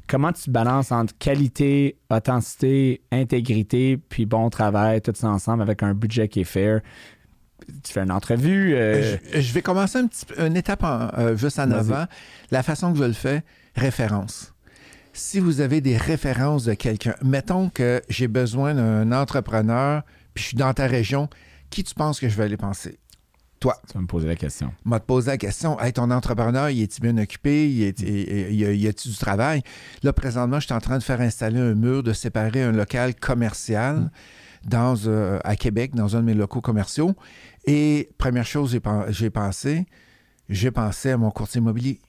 [0.07, 5.93] comment tu balances entre qualité, authenticité, intégrité, puis bon travail, tout ça ensemble avec un
[5.93, 6.81] budget qui est fair?
[7.83, 8.75] Tu fais une entrevue.
[8.75, 12.05] euh, Je, je vais commencer un petit, une étape en- euh, juste en avant.
[12.51, 13.43] La façon que je le fais,
[13.75, 14.53] référence.
[15.13, 20.47] Si vous avez des références de quelqu'un, mettons que j'ai besoin d'un entrepreneur, puis je
[20.49, 21.29] suis dans ta région,
[21.69, 22.99] qui tu penses que je vais aller penser?
[23.87, 24.71] Tu vas me poser la question.
[24.83, 27.69] m'a posé la question, hey, ton entrepreneur, il est-il bien occupé?
[27.71, 29.63] Il est, y a-t-il du travail?
[30.03, 33.15] Là, présentement, je suis en train de faire installer un mur, de séparer un local
[33.15, 34.11] commercial
[34.65, 37.15] dans, euh, à Québec, dans un de mes locaux commerciaux.
[37.65, 39.85] Et première chose, j'ai, pen- j'ai pensé,
[40.49, 41.99] j'ai pensé à mon courtier immobilier.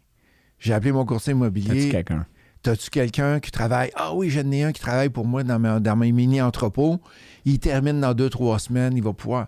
[0.58, 1.88] J'ai appelé mon courtier immobilier.
[1.90, 2.26] quelqu'un?
[2.62, 3.90] T'as-tu quelqu'un qui travaille?
[3.94, 6.98] Ah oui, j'en ai un qui travaille pour moi dans, ma- dans mes mini-entrepôts.
[7.44, 9.46] Il termine dans deux, trois semaines, il va pouvoir.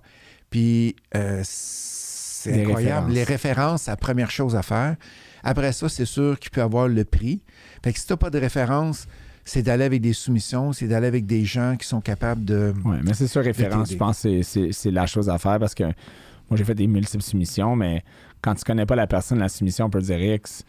[0.51, 3.09] Puis, euh, c'est incroyable.
[3.09, 3.15] références.
[3.15, 4.97] Les références, c'est la première chose à faire.
[5.43, 7.41] Après ça, c'est sûr qu'il peut avoir le prix.
[7.83, 9.07] Fait que si tu n'as pas de référence,
[9.45, 12.75] c'est d'aller avec des soumissions, c'est d'aller avec des gens qui sont capables de.
[12.85, 13.91] Oui, mais c'est sur référence.
[13.91, 17.23] Je pense que c'est- la chose à faire parce que moi, j'ai fait des multiples
[17.23, 18.03] soumissions, mais
[18.43, 20.65] quand tu connais pas la personne, la soumission peut dire X,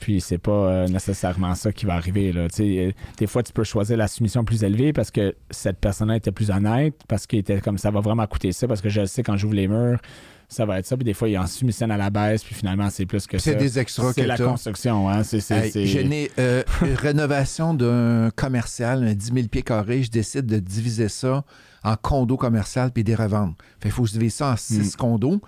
[0.00, 2.32] puis c'est pas euh, nécessairement ça qui va arriver.
[2.32, 2.48] Là.
[2.58, 6.32] Euh, des fois, tu peux choisir la soumission plus élevée parce que cette personne-là était
[6.32, 9.22] plus honnête, parce qu'il était comme ça va vraiment coûter ça, parce que je sais
[9.22, 10.00] quand j'ouvre les murs,
[10.48, 10.96] ça va être ça.
[10.96, 13.44] Puis des fois, il en soumissionne à la baisse, puis finalement, c'est plus que ça.
[13.44, 15.22] C'est des extras C'est la construction, hein.
[15.22, 20.02] C'est, Hey, n'ai euh, une rénovation d'un commercial, un 10 000 pieds carrés.
[20.02, 21.44] Je décide de diviser ça
[21.84, 23.56] en condo commercial puis des reventes.
[23.80, 25.40] Fait qu'il faut que je divise ça en six condos.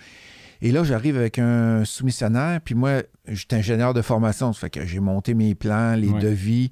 [0.61, 4.85] Et là, j'arrive avec un soumissionnaire, puis moi, j'étais ingénieur de formation, ça fait que
[4.85, 6.21] j'ai monté mes plans, les Ouais.
[6.21, 6.71] devis,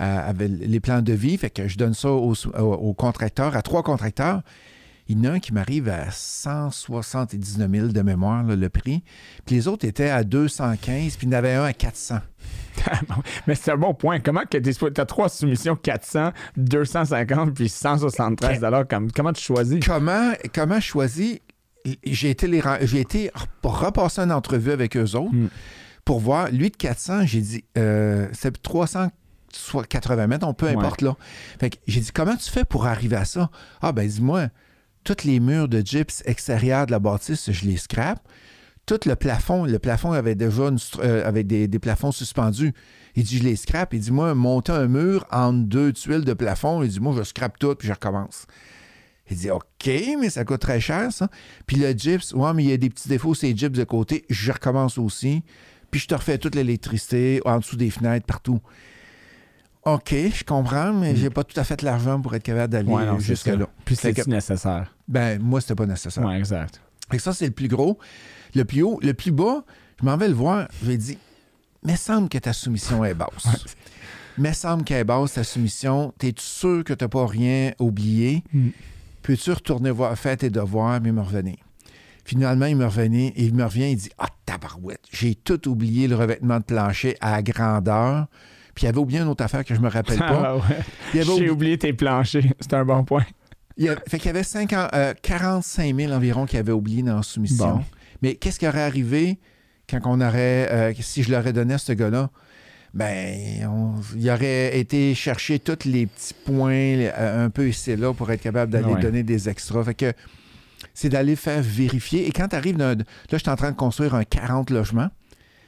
[0.00, 3.82] euh, avec les plans de vie, fait que je donne ça aux, contracteurs, à trois
[3.82, 4.42] contracteurs.
[5.10, 9.02] Il y en a un qui m'arrive à 179 000 de mémoire, là, le prix.
[9.46, 12.18] Puis les autres étaient à 215, puis il y en avait un à 400.
[13.46, 14.20] Mais c'est un bon point.
[14.20, 19.84] Comment que tu as trois soumissions 400, 250 puis 173 comme, Comment tu choisis?
[19.84, 21.38] Comment, comment je choisis?
[22.04, 23.30] J'ai été, les, j'ai été
[23.62, 25.48] repasser une entrevue avec eux autres Hmm.
[26.08, 26.50] Pour voir.
[26.50, 31.18] Lui de 400, j'ai dit, euh, c'est 380 mètres, on peu importe là.
[31.60, 33.50] Fait que j'ai dit, comment tu fais pour arriver à ça?
[33.82, 34.48] Ah, ben dis-moi,
[35.04, 38.26] tous les murs de gyps extérieurs de la bâtisse, je les scrape.
[38.86, 42.72] Tout le plafond, le plafond avait déjà une euh, avait des, des plafonds suspendus.
[43.14, 43.92] Il dit, je les scrape.
[43.92, 47.22] Il dit, moi, monter un mur entre deux tuiles de plafond, il dit, moi, je
[47.22, 48.46] scrape tout, puis je recommence.
[49.30, 51.28] Il dit, OK, mais ça coûte très cher, ça.
[51.66, 54.24] Puis le gyps, ouais, mais il y a des petits défauts, c'est gyps de côté,
[54.30, 55.42] je recommence aussi.
[55.90, 58.60] Puis je te refais toute l'électricité en dessous des fenêtres, partout.
[59.84, 62.92] OK, je comprends, mais j'ai pas tout à fait l'argent pour être capable d'aller Mm.
[62.92, 63.68] Ouais, jusque-là.
[63.84, 64.94] Puis c'est nécessaire?
[65.06, 66.24] Ben, moi, c'était pas nécessaire.
[66.24, 66.80] Ouais, exact.
[67.08, 67.98] Que ça, c'est le plus gros.
[68.54, 69.64] Le plus haut, le plus bas,
[70.00, 70.68] je m'en vais le voir.
[70.80, 71.18] Je lui ai dit,
[71.84, 73.46] mais semble que ta soumission est basse.
[74.40, 76.14] Mais semble qu'elle est basse, ta soumission.
[76.16, 78.44] T'es-tu sûr que t'as pas rien oublié?
[78.52, 78.68] Mm.
[79.22, 81.56] Peux-tu retourner voir, faire tes devoirs, mais me revenir?
[82.28, 86.14] Finalement, il me revenait, il me revient, il dit Ah, tabarouette, j'ai tout oublié le
[86.14, 88.26] revêtement de plancher à grandeur.
[88.74, 90.42] Puis il avait oublié une autre affaire que je me rappelle pas.
[90.44, 90.62] Ah, ouais.
[91.14, 92.44] Avait J'ai oublié- oublié tes planchers.
[92.60, 93.24] C'est un bon point.
[93.78, 97.02] il y a- fait qu'il y avait 50, euh, 45 000 environ qu'il avait oublié
[97.02, 97.76] dans la soumission.
[97.78, 97.84] Bon.
[98.20, 99.38] Mais qu'est-ce qui aurait arrivé
[99.88, 102.28] quand on aurait, euh, si je l'aurais donné à ce gars-là?
[102.92, 107.96] Ben, on- il aurait été chercher tous les petits points euh, un peu ici et
[107.96, 109.00] là pour être capable d'aller Ouais.
[109.00, 109.82] donner des extras.
[109.84, 110.12] Fait que
[111.00, 112.26] c'est d'aller faire vérifier.
[112.26, 112.96] Et quand tu arrives, là,
[113.30, 115.10] je suis en train de construire un 40 logements,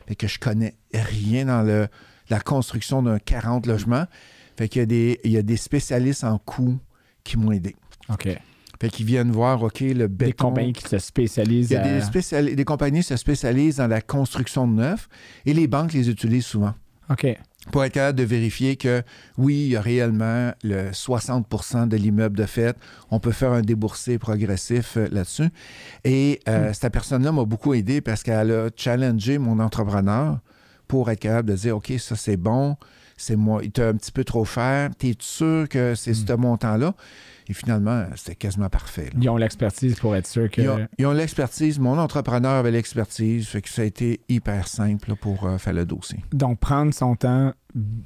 [0.08, 1.86] fait que je connais rien dans le,
[2.30, 4.06] la construction d'un 40 logements.
[4.58, 6.80] Fait qu'il y a des, il y a des spécialistes en coûts
[7.22, 7.76] qui m'ont aidé.
[8.08, 8.28] OK.
[8.80, 10.26] Fait qu'ils viennent voir, OK, le béton.
[10.26, 13.16] Des compagnies qui se spécialisent Il y a à- des, spéciali- des compagnies qui se
[13.16, 15.08] spécialisent dans la construction de neuf
[15.46, 16.74] et les banques les utilisent souvent
[17.08, 17.26] OK.
[17.70, 19.02] Pour être capable de vérifier que
[19.36, 22.76] oui, il y a réellement le 60% de l'immeuble de fait.
[23.10, 25.50] On peut faire un déboursé progressif euh, là-dessus.
[26.04, 30.38] Et euh, cette personne-là m'a beaucoup aidé parce qu'elle a challengé mon entrepreneur
[30.88, 32.76] pour être capable de dire OK, ça c'est bon,
[33.16, 34.90] c'est moi, il était un petit peu trop cher.
[34.98, 36.94] T'es sûr que c'est ce montant-là?
[37.48, 39.06] Et finalement, c'était quasiment parfait.
[39.12, 39.18] là.
[39.20, 40.60] Ils ont l'expertise pour être sûr que.
[40.98, 41.78] Ils ont, l'expertise.
[41.78, 43.46] Mon entrepreneur avait l'expertise.
[43.48, 46.18] Fait que ça a été hyper simple là, pour euh, faire le dossier.
[46.32, 47.52] Donc, prendre son temps,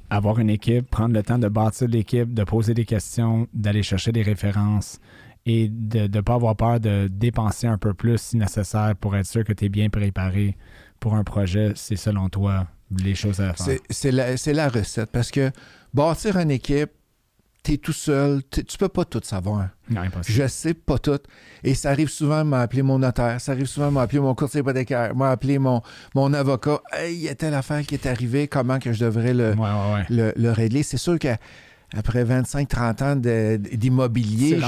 [0.09, 4.11] avoir une équipe, prendre le temps de bâtir l'équipe, de poser des questions, d'aller chercher
[4.11, 4.99] des références
[5.45, 9.27] et de ne pas avoir peur de dépenser un peu plus si nécessaire pour être
[9.27, 10.57] sûr que tu es bien préparé
[10.99, 12.67] pour un projet, c'est selon toi
[12.97, 13.65] les choses à faire.
[13.65, 15.11] C'est- C'est la, c'est la recette.
[15.11, 15.51] Parce que
[15.93, 16.89] bâtir une équipe,
[17.65, 18.43] t'es tout seul.
[18.43, 19.69] t'es- Tu peux pas tout savoir.
[19.89, 20.37] Non, impossible.
[20.43, 21.19] Je sais pas tout.
[21.63, 23.41] Et ça arrive souvent à m'appeler mon notaire.
[23.41, 25.15] Ça arrive souvent à m'appeler mon courtier hypothécaire.
[25.15, 25.81] M'a appelé mon,
[26.13, 26.79] mon avocat.
[26.93, 28.47] Hey, il y a telle affaire qui est arrivée.
[28.47, 30.05] Comment que je devrais le, Ouais, ouais, ouais.
[30.09, 30.83] le, le régler?
[30.83, 34.59] C'est sûr qu'après 25-30 ans d'immobilier,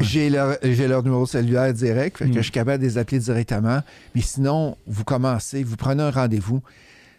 [0.00, 0.56] j'ai- leur,
[0.88, 2.34] leur numéro cellulaire direct, fait que Mm.
[2.36, 3.80] je suis capable de les appeler directement.
[4.14, 6.62] Mais sinon, vous commencez, vous prenez un rendez-vous.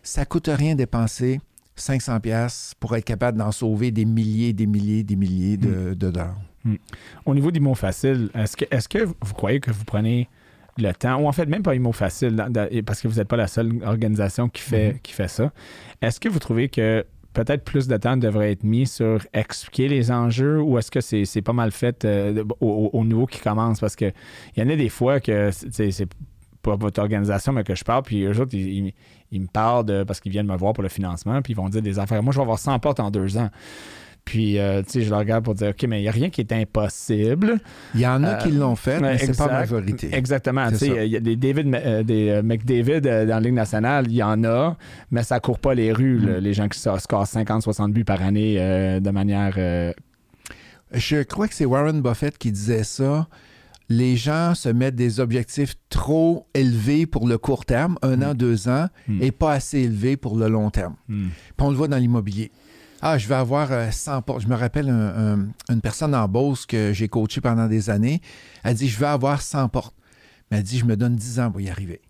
[0.04, 1.40] Ça coûte rien dépenser
[1.76, 5.94] 500 pièces pour être capable d'en sauver des milliers, des milliers, des milliers de, de
[5.94, 6.36] dollars.
[7.26, 10.28] Au niveau d'IMO Facile, est-ce que, est-ce que vous croyez que vous prenez
[10.78, 13.28] le temps, ou en fait même pas IMO Facile, dans- dans- parce que vous n'êtes
[13.28, 15.00] pas la seule organisation qui fait, Mhm.
[15.00, 15.54] qui fait ça,
[16.02, 20.10] est-ce que vous trouvez que peut-être plus de temps devrait être mis sur expliquer les
[20.12, 23.80] enjeux ou est-ce que c'est, pas mal fait euh, au, au- au niveau qui commence?
[23.80, 24.12] Parce que
[24.56, 26.08] il y en a des fois que c'est,
[26.62, 28.94] pas votre organisation, mais que je parle, puis eux autres, ils, ils-
[29.32, 31.70] ils me parlent de, parce qu'ils viennent me voir pour le financement, puis ils vont
[31.70, 32.22] dire des affaires.
[32.24, 33.50] Moi, je vais avoir 100 portes en deux ans.
[34.24, 36.32] Puis, euh, tu sais, je leur regarde pour dire, OK, mais il n'y a rien
[36.32, 37.60] qui est impossible.
[37.94, 40.10] Il y en a Euh, qui l'ont fait, mais c'est pas la majorité.
[40.12, 40.68] Exactement.
[40.72, 41.06] Tu sais.
[41.06, 44.44] Il y a des David, euh, des McDavid dans la Ligue nationale, il y en
[44.44, 44.78] a,
[45.12, 46.26] mais ça court pas les rues, Mm.
[46.28, 48.56] là, les gens qui scorent 50-60 buts par année
[49.00, 49.58] de manière.
[50.92, 53.28] Je crois que c'est Warren Buffett qui disait ça.
[53.90, 58.68] Les gens se mettent des objectifs trop élevés pour le court terme, un an, deux
[58.68, 59.22] ans, Mm.
[59.22, 60.96] et pas assez élevés pour le long terme.
[61.08, 61.28] hmm.
[61.56, 62.52] Puis on le voit dans l'immobilier.
[63.02, 64.42] Ah, je vais avoir euh, 100 portes.
[64.42, 68.22] Je me rappelle un- un- une personne en Beauce que j'ai coaché pendant des années.
[68.64, 69.96] Elle dit Je vais avoir 100 portes.
[70.50, 72.02] Mais elle dit Je me donne 10 ans pour y arriver.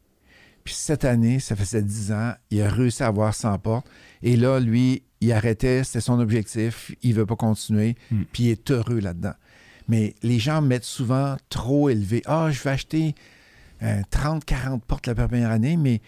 [0.64, 3.88] Puis cette année, ça faisait 10 ans, il a réussi à avoir 100 portes.
[4.24, 8.22] Et là, lui, il arrêtait, c'était son objectif, il ne veut pas continuer, Mm.
[8.32, 9.34] puis il est heureux là-dedans.
[9.88, 12.22] Mais les gens mettent souvent trop élevé.
[12.26, 13.16] Ah, je vais acheter
[14.10, 16.02] 30, 40 portes la première année, mais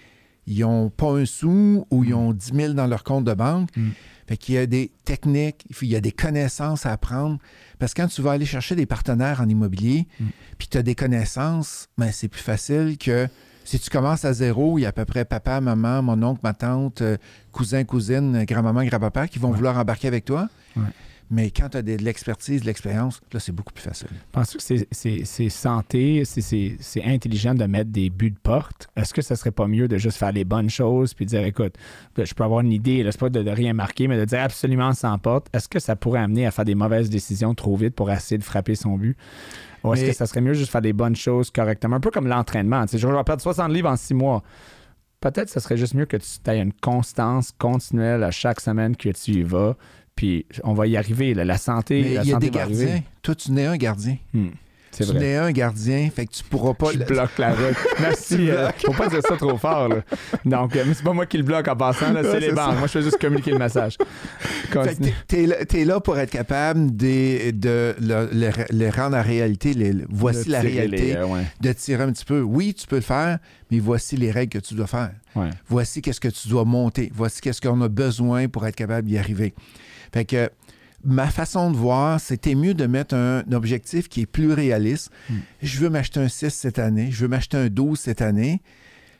[0.47, 3.69] ils n'ont pas un sou ou ils ont 10 000 dans leur compte de banque.
[3.75, 3.89] Mm.
[4.27, 7.37] Fait qu'il y a des techniques, il y a des connaissances à apprendre.
[7.79, 10.25] Parce que quand tu vas aller chercher des partenaires en immobilier, Mm.
[10.57, 13.27] puis tu as des connaissances, ben, c'est plus facile que
[13.63, 16.39] si tu commences à zéro, il y a à peu près papa, maman, mon oncle,
[16.43, 17.17] ma tante, euh,
[17.51, 19.57] cousin, cousine, grand-maman, grand-papa qui vont Ouais.
[19.57, 20.47] vouloir embarquer avec toi.
[20.77, 20.83] Ouais.
[21.29, 24.07] Mais quand tu as de l'expertise, de l'expérience, là, c'est beaucoup plus facile.
[24.31, 28.87] Penses-tu que c'est- santé, c'est- intelligent de mettre des buts de porte?
[28.95, 31.75] Est-ce que ça serait pas mieux de juste faire les bonnes choses puis dire, écoute,
[32.15, 34.39] ben, je peux avoir une idée, c'est pas de, de rien marquer, mais de dire
[34.41, 35.47] absolument sans porte.
[35.53, 38.43] Est-ce que ça pourrait amener à faire des mauvaises décisions trop vite pour essayer de
[38.43, 39.17] frapper son but?
[39.83, 41.97] Ou est-ce Mais- que ça serait mieux juste faire des bonnes choses correctement?
[41.97, 42.83] Un peu comme l'entraînement.
[42.85, 44.43] Tu sais, je vais perdre 60 livres en six mois.
[45.19, 48.95] Peut-être que ce serait juste mieux que tu aies une constance continuelle à chaque semaine
[48.95, 49.75] que tu y vas.
[50.17, 51.33] Puis on va y arriver.
[51.33, 51.45] là.
[51.45, 52.85] La santé, Mais la il y a santé des va arriver.
[52.85, 53.03] gardiens.
[53.21, 54.17] Toi, tu n'es un gardien.
[54.33, 54.47] Hmm.
[55.05, 55.19] Tu vrai.
[55.19, 56.91] n'es un gardien, fait que tu pourras pas.
[56.93, 57.75] Je le- bloque la route.
[57.99, 58.35] Merci.
[58.37, 59.89] Tu euh, faut pas dire ça trop fort.
[59.89, 59.97] là.
[60.45, 62.47] Donc, euh, mais c'est pas moi qui le bloque en passant, là, c'est Ouais, les
[62.47, 62.77] c'est banques.
[62.77, 63.97] Moi, je fais juste communiquer le message.
[64.39, 65.13] Fait que Continue.
[65.27, 69.21] t'es- t'es là, t'es là pour être capable de, de le, le- le rendre à
[69.21, 69.73] réalité.
[69.73, 70.97] les- voici la réalité.
[71.07, 72.41] les, euh, ouais, De tirer un petit peu.
[72.41, 73.39] Oui, tu peux le faire,
[73.71, 75.11] mais voici les règles que tu dois faire.
[75.35, 75.49] ouais.
[75.69, 77.11] Voici qu'est-ce que tu dois monter.
[77.15, 79.53] Voici qu'est-ce qu'on a besoin pour être capable d'y arriver.
[80.13, 80.49] Fait que
[81.03, 85.11] ma façon de voir, c'était mieux de mettre un, objectif qui est plus réaliste.
[85.29, 85.37] Hmm.
[85.61, 88.61] Je veux m'acheter un 6 cette année, je veux m'acheter un 12 cette année,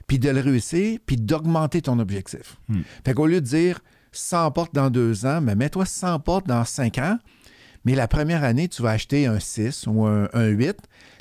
[0.08, 2.58] puis de le réussir, puis d'augmenter ton objectif.
[2.70, 2.82] Hmm.
[3.06, 3.80] Fait qu'au lieu de dire
[4.12, 7.20] 100 portes dans deux ans, mais mets-toi 100 portes dans cinq ans.
[7.86, 10.76] Mais la première année, tu vas acheter un 6 ou un, un 8.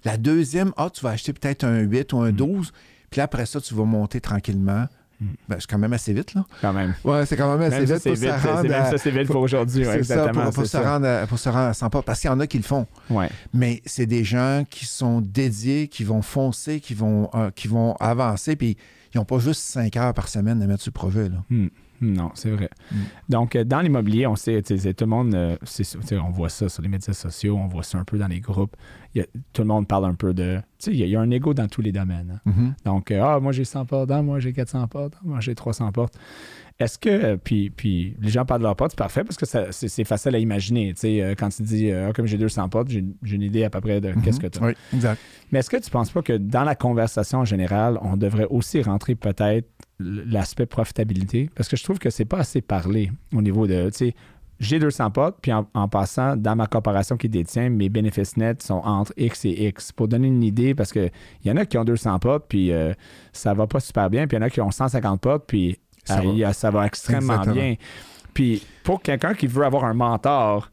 [0.04, 2.72] La deuxième, ah, tu vas acheter peut-être un 8 ou un 12.
[3.10, 4.86] Puis là, après ça, tu vas monter tranquillement.
[5.20, 6.44] Ben, c'est quand même assez vite, là.
[6.60, 6.94] Quand même.
[7.04, 8.30] Ouais, c'est quand même assez Même vite c'est pour vite.
[8.44, 8.90] rendre Même à...
[8.90, 9.86] ça, c'est vite pour aujourd'hui.
[9.86, 10.50] ouais, c'est ça, exactement.
[10.50, 10.80] pour, se ça.
[10.92, 12.06] rendre à, pour se rendre à 100 portes.
[12.06, 12.86] Parce qu'il y en a qui le font.
[13.08, 13.28] Ouais.
[13.54, 17.94] Mais c'est des gens qui sont dédiés, qui vont foncer, qui vont, euh, qui vont
[17.96, 18.56] avancer.
[18.56, 18.76] Puis
[19.14, 21.42] ils n'ont pas juste 5 heures par semaine à mettre sur le projet, là.
[21.50, 21.68] Hmm.
[22.00, 22.68] Non, c'est vrai.
[22.92, 22.96] Mm.
[23.28, 25.56] Donc, euh, dans l'immobilier, on sait, tu sais, tout le monde, euh,
[26.22, 28.76] on voit ça sur les médias sociaux, on voit ça un peu dans les groupes.
[29.14, 30.56] Il y a- tout le monde parle un peu de.
[30.78, 32.40] Tu sais, il y, a- il y a un ego dans tous les domaines.
[32.46, 32.50] hein.
[32.50, 32.74] Mhm.
[32.84, 35.54] Donc, euh, ah, moi j'ai 100 portes, ah, moi j'ai 400 portes, ah, moi j'ai
[35.54, 36.18] 300 portes.
[36.78, 39.72] Est-ce que, puis, puis les gens parlent de leurs portes, c'est parfait parce que ça-
[39.72, 40.92] c'est facile à imaginer.
[40.92, 43.02] Tu sais, quand tu dis, Ah, comme j'ai 200 portes, j'ai
[43.34, 44.66] une idée à peu près de qu'est-ce que tu as.
[44.66, 45.18] Oui, exact.
[45.50, 48.46] Mais est-ce que tu ne penses pas que dans la conversation en général, on devrait
[48.50, 49.66] aussi rentrer peut-être
[49.98, 51.50] l'aspect profitabilité?
[51.54, 54.14] Parce que je trouve que c'est pas assez parlé au niveau de, tu sais,
[54.58, 58.62] j'ai 200 potes, puis en, en passant, dans ma corporation qui détient, mes bénéfices nets
[58.62, 59.92] sont entre X et X.
[59.92, 61.10] Pour donner une idée, parce qu'il
[61.44, 62.94] y en a qui ont 200 potes, puis euh,
[63.32, 65.78] ça va pas super bien, puis il y en a qui ont 150 potes, puis
[66.04, 66.52] Ça euh, va.
[66.54, 67.54] ça extrêmement Exactement.
[67.54, 67.74] bien.
[68.32, 70.70] Puis pour quelqu'un qui veut avoir un mentor,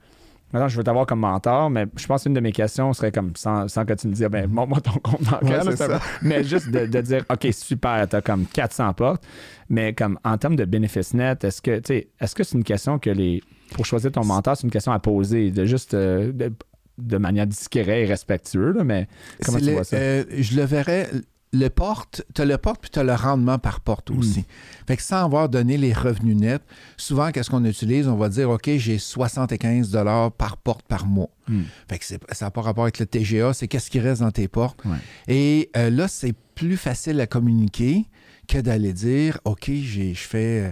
[0.53, 3.31] Maintenant, je veux t'avoir comme mentor, mais je pense qu'une de mes questions serait comme,
[3.35, 5.65] sans, sans que tu me dises, ben, montre-moi ton compte bancaire.
[5.65, 9.23] Ouais, là, mais juste de, de dire, OK, super, t'as comme 400 portes,
[9.69, 12.99] mais comme en termes de bénéfices nets, est-ce que, tu est-ce que c'est une question
[12.99, 13.41] que les,
[13.73, 16.53] pour choisir ton mentor, c'est une question à poser, de juste, euh, de,
[16.99, 19.07] de manière discrète et respectueuse, mais
[19.43, 19.97] comment tu le- vois ça?
[19.97, 21.09] euh, je le verrais.
[21.55, 24.17] Le porte, tu as le porte puis tu as le rendement par porte Hmm.
[24.17, 24.43] aussi.
[24.87, 26.63] Fait que sans avoir donné les revenus nets,
[26.97, 28.07] souvent, qu'est-ce qu'on utilise?
[28.07, 29.95] On va dire, OK, j'ai 75
[30.37, 31.29] par porte par mois.
[31.47, 31.61] Hmm.
[31.87, 34.47] Fait que ça n'a pas rapport avec le TGA, c'est qu'est-ce qui reste dans tes
[34.47, 34.83] portes.
[34.85, 34.97] Ouais.
[35.27, 38.05] Et euh, là, c'est plus facile à communiquer
[38.47, 40.71] que d'aller dire, OK, j'ai- je fais euh,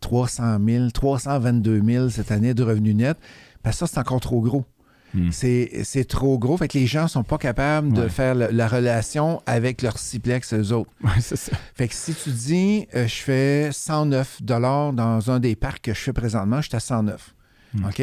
[0.00, 3.18] 300 000, 322 000 cette année de revenus nets.
[3.62, 4.64] Ben ça, c'est encore trop gros.
[5.14, 5.30] Hmm.
[5.30, 6.56] C'est trop gros.
[6.56, 10.72] Fait que les gens sont pas capables de faire la relation avec leur ciplex, eux
[10.72, 10.90] autres.
[11.04, 11.52] Ouais, c'est ça.
[11.74, 16.00] Fait que si tu dis, euh, je fais 109 dans un des parcs que je
[16.00, 17.34] fais présentement, je suis à 109.
[17.74, 17.84] Hmm.
[17.84, 18.02] OK?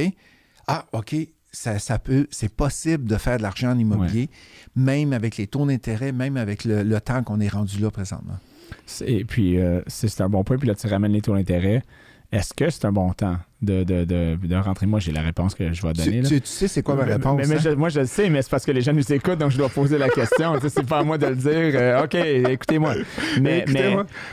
[0.68, 1.16] Ah, OK.
[1.52, 4.30] Ça, ça peut, c'est possible de faire de l'argent en immobilier,
[4.76, 8.38] même avec les taux d'intérêt, même avec le, le temps qu'on est rendu là présentement.
[9.06, 10.58] Et puis, euh, c'est un bon point.
[10.58, 11.84] Puis là, tu ramènes les taux d'intérêt.
[12.32, 14.86] Est-ce que c'est un bon temps de, de, de, de rentrer?
[14.86, 16.12] Moi, j'ai la réponse que je vais donner.
[16.18, 16.30] Tu, là.
[16.30, 17.38] tu- tu sais c'est quoi ma réponse?
[17.38, 17.60] mais- mais hein?
[17.62, 19.58] je- moi, je le sais, mais c'est parce que les gens nous écoutent, donc je
[19.58, 20.54] dois poser la question.
[20.70, 21.52] C'est pas à moi de le dire.
[21.52, 22.16] Euh, OK,
[22.50, 22.94] écoutez-moi.
[23.42, 23.66] Mais,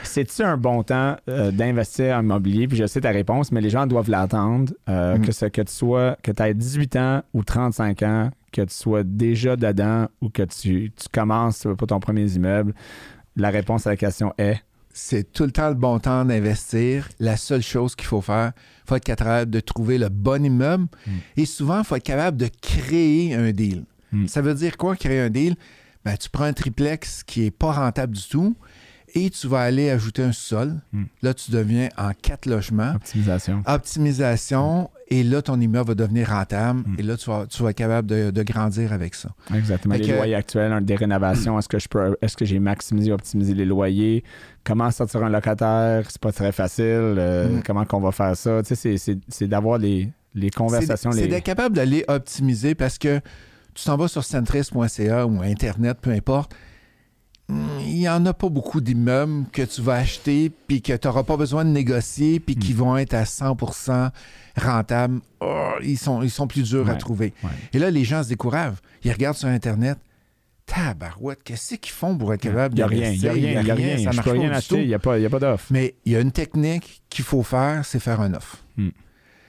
[0.03, 2.67] c'est-tu un bon temps euh, d'investir en immobilier?
[2.69, 4.71] Puis je sais ta réponse, mais les gens doivent l'attendre.
[4.87, 5.25] euh, Mm.
[5.25, 8.73] que, ce, que tu sois, que tu aies 18 ans ou 35 ans, que tu
[8.73, 12.73] sois déjà dedans ou que tu, tu commences pour ton premier immeuble.
[13.35, 14.61] La réponse à la question est
[14.93, 17.07] c'est tout le temps le bon temps d'investir.
[17.19, 20.87] La seule chose qu'il faut faire, il faut être capable de trouver le bon immeuble.
[21.05, 21.11] Mm.
[21.37, 23.85] Et souvent, il faut être capable de créer un deal.
[24.11, 24.27] Mm.
[24.27, 25.55] Ça veut dire quoi, créer un deal?
[26.05, 28.55] Ben, tu prends un triplex qui n'est pas rentable du tout
[29.15, 30.75] et tu vas aller ajouter un sol.
[30.93, 31.03] Mm.
[31.21, 32.93] Là, tu deviens en quatre logements.
[32.95, 33.61] optimisation.
[34.13, 36.81] Optimisation Et là, ton immeuble va devenir rentable.
[36.81, 36.95] Mm.
[36.99, 39.29] Et là, tu vas, tu vas être capable de, de grandir avec ça.
[39.55, 39.95] Exactement.
[39.95, 43.11] Fait les que- loyers actuels, des rénovations, est-ce que je peux est-ce que j'ai maximisé,
[43.11, 44.23] optimisé les loyers?
[44.63, 46.05] Comment sortir un locataire?
[46.09, 46.85] C'est pas très facile.
[47.17, 47.63] euh, Mm.
[47.65, 48.61] Comment qu'on va faire ça?
[48.61, 51.11] Tu sais, c'est- c'est- c'est d'avoir les, les conversations.
[51.11, 51.27] C'est les...
[51.27, 53.19] d'être capable d'aller optimiser parce que
[53.73, 56.53] tu t'en vas sur centris.ca ou Internet, peu importe.
[57.49, 61.23] Il n'y en a pas beaucoup d'immeubles que tu vas acheter puis que tu n'auras
[61.23, 62.77] pas besoin de négocier puis qui Mm.
[62.77, 64.11] vont être à 100%
[64.55, 65.19] rentables.
[65.39, 67.33] Oh, ils, sont, ils sont plus durs à trouver.
[67.43, 67.49] ouais.
[67.73, 68.77] Et là, les gens se découragent.
[69.03, 69.97] Ils regardent sur Internet.
[70.67, 73.59] Tabarouette, qu'est-ce qu'ils font pour être capable Il n'y a rien, il n'y a rien,
[73.61, 73.97] il n'y a rien.
[73.97, 74.75] ça marche pas rien tout.
[74.75, 75.65] il n'y a pas, pas d'offre.
[75.71, 78.57] Mais il y a une technique qu'il faut faire, c'est faire un offre.
[78.77, 78.89] Hmm.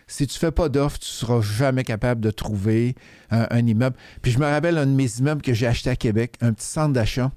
[0.06, 2.94] Si tu fais pas d'offre, tu seras jamais capable de trouver
[3.30, 3.96] un, un immeuble.
[4.22, 6.66] Puis je me rappelle un de mes immeubles que j'ai acheté à Québec, un petit
[6.66, 7.30] centre d'achat.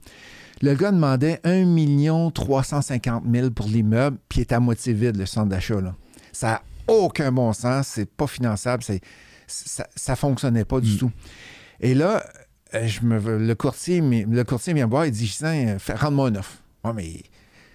[0.63, 5.25] Le gars demandait 1 350 000 pour l'immeuble, puis il est à moitié vide, le
[5.25, 5.75] centre d'achat.
[6.31, 8.81] Ça n'a aucun bon sens, c'est pas finançable,
[9.45, 10.97] ça, ça fonctionnait pas du Hmm.
[10.99, 11.11] tout.
[11.81, 12.23] Et là,
[12.75, 16.35] euh, je me, le, courtier, le courtier vient me voir, il dit fais- rends-moi un
[16.35, 16.53] offre.
[16.85, 17.23] Ouais, mais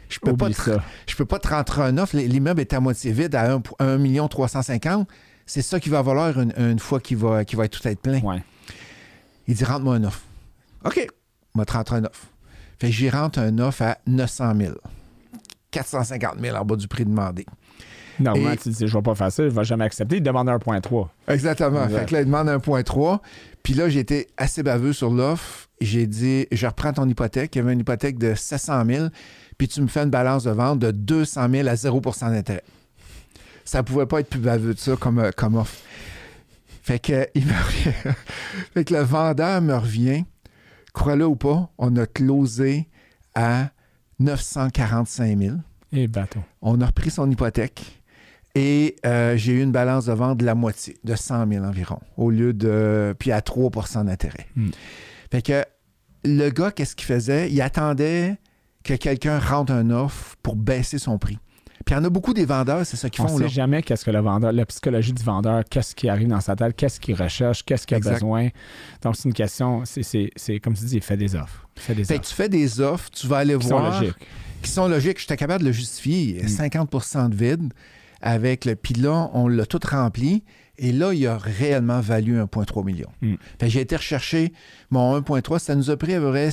[0.09, 2.16] je peux pas te je peux pas te rentrer un offre.
[2.16, 5.07] L'immeuble est à moitié vide à 1, 1 350
[5.45, 8.20] C'est ça qui va valoir une, une fois qu'il va, va être tout être plein.
[8.20, 8.43] Ouais.
[9.47, 10.22] Il dit rentre-moi un offre.
[10.86, 11.07] OK,
[11.55, 12.26] moi te rentrer un offre.
[12.79, 14.74] Fait que j'y rentre un offre à 900 000.
[15.70, 17.45] 450 000 en bas du prix demandé.
[18.20, 20.16] Normalement, Et- tu dis, je ne vais pas faire ça, je ne vais jamais accepter.
[20.16, 21.09] Il demande 1.3.
[21.29, 21.85] Exactement.
[21.85, 21.99] Exact.
[22.01, 23.20] Fait que là, il demande 1.3.
[23.62, 25.68] Puis là, j'ai été assez baveux sur l'offre.
[25.81, 27.55] J'ai dit, je reprends ton hypothèque.
[27.55, 29.07] Il y avait une hypothèque de 700 000.
[29.57, 32.64] Puis tu me fais une balance de vente de 200 000 à 0% d'intérêt.
[33.64, 35.76] Ça pouvait pas être plus baveux de ça comme, euh, comme offre.
[36.83, 37.53] Fait que, il me
[38.72, 40.24] fait que le vendeur me revient.
[40.99, 42.89] Crois-le ou pas, on a closé
[43.37, 43.71] à
[44.19, 45.57] 945 000.
[45.93, 46.41] Et bateau.
[46.61, 48.03] On a repris son hypothèque
[48.57, 52.01] et euh, j'ai eu une balance de vente de la moitié, de 100 000 environ,
[52.17, 53.15] au lieu de.
[53.17, 54.49] Puis à 3% d'intérêt.
[54.57, 54.71] Hmm.
[55.31, 55.65] Fait que
[56.25, 57.49] le gars, qu'est-ce qu'il faisait?
[57.49, 58.37] Il attendait
[58.83, 61.39] que quelqu'un rentre un offre pour baisser son prix.
[61.89, 63.49] Puis il y en a beaucoup des vendeurs, c'est ça qu'ils On font ne là.
[63.49, 66.55] sait jamais qu'est-ce que le vendeur, la psychologie du vendeur, qu'est-ce qui arrive dans sa
[66.55, 68.12] tête, qu'est-ce qu'il recherche, qu'est-ce qu'il a Exact.
[68.16, 68.49] besoin.
[69.01, 71.66] Donc, c'est une question, c'est- comme tu dis, il fait des offres.
[71.76, 72.28] Il fait des Fait que offres.
[72.28, 74.03] tu fais des offres, tu vas aller Qui sont voir.
[74.03, 74.16] logiques.
[74.61, 75.18] qui sont logiques.
[75.18, 76.43] J'étais capable de le justifier.
[76.43, 76.49] Mm.
[76.49, 77.72] 50% de vide
[78.20, 78.74] avec le.
[78.76, 80.45] Puis là, on l'a tout rempli.
[80.76, 83.09] Et là, il a réellement valu 1,3 million.
[83.22, 83.34] Mm.
[83.62, 84.53] J'ai été rechercher
[84.91, 85.59] mon 1,3.
[85.59, 86.51] Ça nous a pris à peu près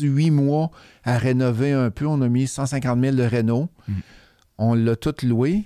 [0.00, 0.70] 8 mois
[1.02, 2.06] à rénover un peu.
[2.06, 3.68] On a mis 150 000 de réno.
[3.88, 3.92] Mm.
[4.60, 5.64] On l'a tout loué.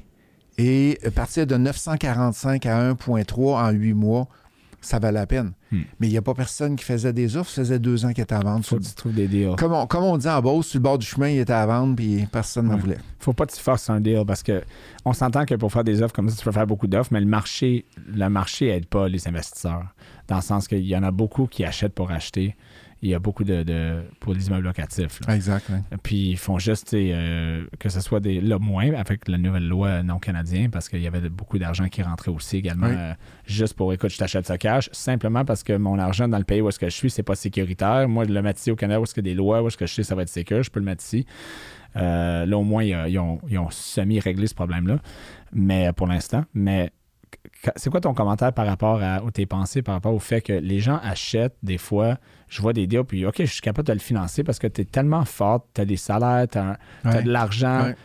[0.56, 4.28] Et à partir de 945 à 1,3 en 8 mois,
[4.80, 5.52] ça valait la peine.
[5.72, 5.78] Mm.
[5.98, 7.50] Mais il n'y a pas personne qui faisait des offres.
[7.50, 8.64] Ça faisait deux ans qu'il était à vendre.
[8.64, 9.56] faut que tu trouves des deals.
[9.56, 11.66] Comme on, comme on dit en Beauce, sur le bord du chemin, il était à
[11.66, 12.80] vendre, puis personne n'en Ouais.
[12.80, 12.98] voulait.
[13.18, 14.62] faut pas que tu forces un deal parce que
[15.04, 17.20] on s'entend que pour faire des offres comme ça, tu peux faire beaucoup d'offres, mais
[17.20, 19.86] le marché, le marché aide pas les investisseurs.
[20.28, 22.54] Dans le sens qu'il y en a beaucoup qui achètent pour acheter.
[23.04, 25.20] Il y a beaucoup de, de- pour les immeubles locatifs.
[25.26, 25.36] là.
[25.36, 25.66] Exact.
[25.70, 25.76] oui.
[26.02, 30.02] Puis ils font juste euh, que ce soit des là, moins avec la nouvelle loi
[30.02, 32.94] non canadienne parce qu'il y avait beaucoup d'argent qui rentrait aussi également Oui.
[32.96, 33.12] euh,
[33.44, 36.62] juste pour écoute je t'achète ça cash simplement parce que mon argent dans le pays
[36.62, 38.98] où est-ce que je suis c'est pas sécuritaire moi de le mettre ici au Canada
[39.00, 40.70] où est-ce a des lois où est-ce que je sais ça va être sécur je
[40.70, 41.26] peux le mettre ici
[41.96, 44.98] Euh, là au moins il y a- ils ont, ils ont semi-réglé ce problème là
[45.52, 46.90] mais pour l'instant mais
[47.76, 50.52] c'est quoi ton commentaire par rapport à ou tes pensées par rapport au fait que
[50.52, 52.18] les gens achètent des fois
[52.48, 54.82] je vois des deals puis OK je suis capable de le financer parce que tu
[54.82, 57.22] es tellement fort tu as des salaires tu as, Ouais.
[57.22, 57.96] de l'argent Ouais.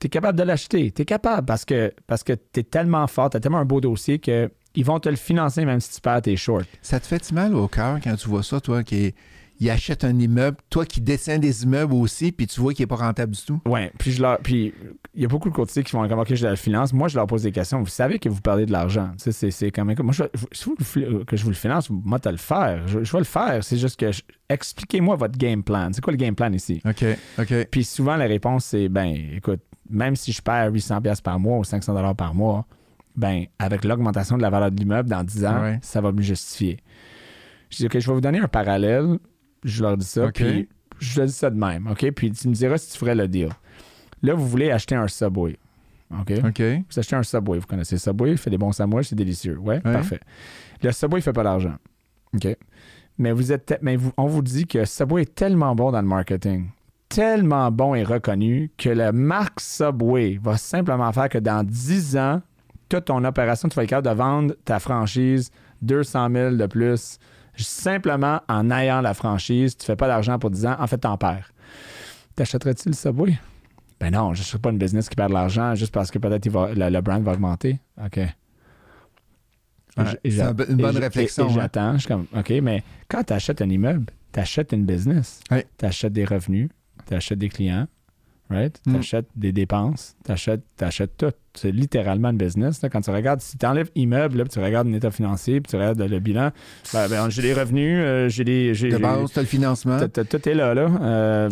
[0.00, 3.06] tu es capable de l'acheter tu es capable parce que parce que tu es tellement
[3.06, 5.94] fort tu as tellement un beau dossier que ils vont te le financer même si
[5.94, 8.82] tu perds tes shorts Ça te fait mal au cœur quand tu vois ça, toi,
[8.84, 9.14] qui
[9.58, 12.88] il achète un immeuble, toi qui détiens des immeubles aussi, puis tu vois qu'il n'est
[12.88, 13.60] pas rentable du tout?
[13.66, 14.74] Ouais, puis je leur, puis
[15.14, 16.92] il y a beaucoup de courtiers qui vont comme OK, je le finance.
[16.92, 17.80] Moi, je leur pose des questions.
[17.80, 19.12] Vous savez que vous parlez de l'argent.
[19.16, 19.96] C'est, quand même.
[20.02, 22.86] Moi, je, si vous le- que je vous le finance, moi, tu le faire.
[22.86, 23.64] Je, je vais le faire.
[23.64, 24.10] C'est juste que
[24.48, 25.88] expliquez-moi votre game plan.
[25.92, 26.82] C'est quoi le game plan ici?
[26.86, 27.04] OK,
[27.38, 27.54] OK.
[27.70, 31.58] Puis souvent, la réponse, c'est ben, écoute, même si je perds 800$ piastres par mois
[31.58, 32.66] ou 500$ par mois,
[33.16, 35.78] ben, avec l'augmentation de la valeur de l'immeuble dans 10 ans, Ouais.
[35.82, 36.78] ça va me justifier.
[37.70, 39.18] Je dis, OK, je vais vous donner un parallèle.
[39.64, 40.26] Je leur dis ça.
[40.44, 41.86] Puis je leur dis ça de même.
[41.88, 42.10] OK?
[42.12, 43.48] Puis tu me diras si tu ferais le deal.
[44.22, 45.56] Là, vous voulez acheter un Subway.
[46.10, 46.32] OK?
[46.44, 46.62] OK.
[46.90, 47.58] Vous achetez un Subway.
[47.58, 49.58] Vous connaissez Subway, il fait des bons sandwichs, c'est délicieux.
[49.58, 50.20] Ouais, parfait.
[50.82, 51.74] Le Subway, il fait pas d'argent.
[52.34, 52.56] OK?
[53.18, 56.00] Mais vous êtes, te- mais vous- on vous dit que Subway est tellement bon dans
[56.02, 56.68] le marketing,
[57.08, 62.42] tellement bon et reconnu que la marque Subway va simplement faire que dans 10 ans,
[62.88, 65.50] toute ton opération, tu vas être capable de vendre ta franchise
[65.82, 67.18] 200 000 de plus
[67.64, 69.76] simplement en ayant la franchise.
[69.76, 70.76] Tu fais pas d'argent pour 10 ans.
[70.78, 71.52] En fait, t'en perds.
[72.34, 73.38] T'achèterais-tu le Subway?
[73.98, 76.46] Ben non, je ne pas une business qui perd de l'argent juste parce que peut-être
[76.46, 77.80] le, le brand va augmenter.
[78.04, 78.18] OK.
[79.96, 81.44] Ouais, c'est une bonne réflexion.
[81.44, 81.54] Et, et hein.
[81.54, 81.92] j'attends.
[81.94, 85.40] Je suis comme, OK, mais quand tu achètes un immeuble, tu achètes une business.
[85.50, 85.60] Oui.
[85.78, 86.68] Tu achètes des revenus,
[87.06, 87.86] tu achètes des clients,
[88.50, 88.80] right?
[88.84, 88.96] Tu Mm.
[88.96, 91.32] achètes des dépenses, tu achètes, tout.
[91.54, 92.82] C'est littéralement une business.
[92.82, 92.90] là.
[92.90, 95.70] Quand tu regardes, si tu enlèves immeuble, là, puis tu regardes un état financier, puis
[95.70, 96.50] tu regardes le bilan,
[96.92, 98.74] ben, ben, j'ai des revenus, euh, j'ai des.
[98.74, 99.98] j'ai- De base, tu as le financement.
[99.98, 100.74] t'as- t'as- Tout est là.
[100.74, 100.90] là.
[101.00, 101.50] Euh,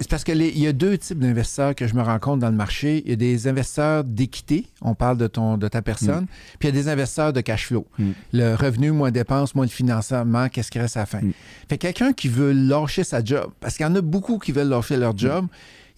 [0.00, 2.54] C'est parce qu'il y a deux types d'investisseurs que je me rends compte dans le
[2.54, 3.02] marché.
[3.04, 6.26] Il y a des investisseurs d'équité, on parle de, ton, de ta personne,
[6.60, 7.84] puis il y a des investisseurs de cash flow.
[7.98, 8.10] Mm.
[8.34, 11.20] Le revenu, moins dépenses, moins le financement, qu'est-ce qui reste à la fin?
[11.20, 11.32] Mm.
[11.68, 14.52] Fait que quelqu'un qui veut lâcher sa job, parce qu'il y en a beaucoup qui
[14.52, 15.46] veulent lâcher leur job,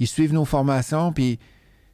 [0.00, 1.38] ils suivent nos formations, puis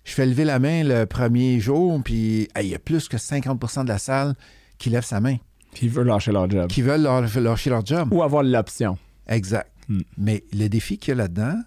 [0.05, 3.19] je fais lever la main le premier jour, puis hey, il y a plus que
[3.19, 4.35] 50% de la salle
[4.79, 5.37] qui lève sa main,
[5.83, 6.69] ils veulent lâcher leur job.
[6.69, 8.11] qui veulent lâ- lâcher leur job.
[8.13, 8.97] Ou avoir l'option.
[9.27, 9.71] Exact.
[9.89, 10.01] Mm.
[10.17, 11.61] Mais le défi qu'il y a là-dedans,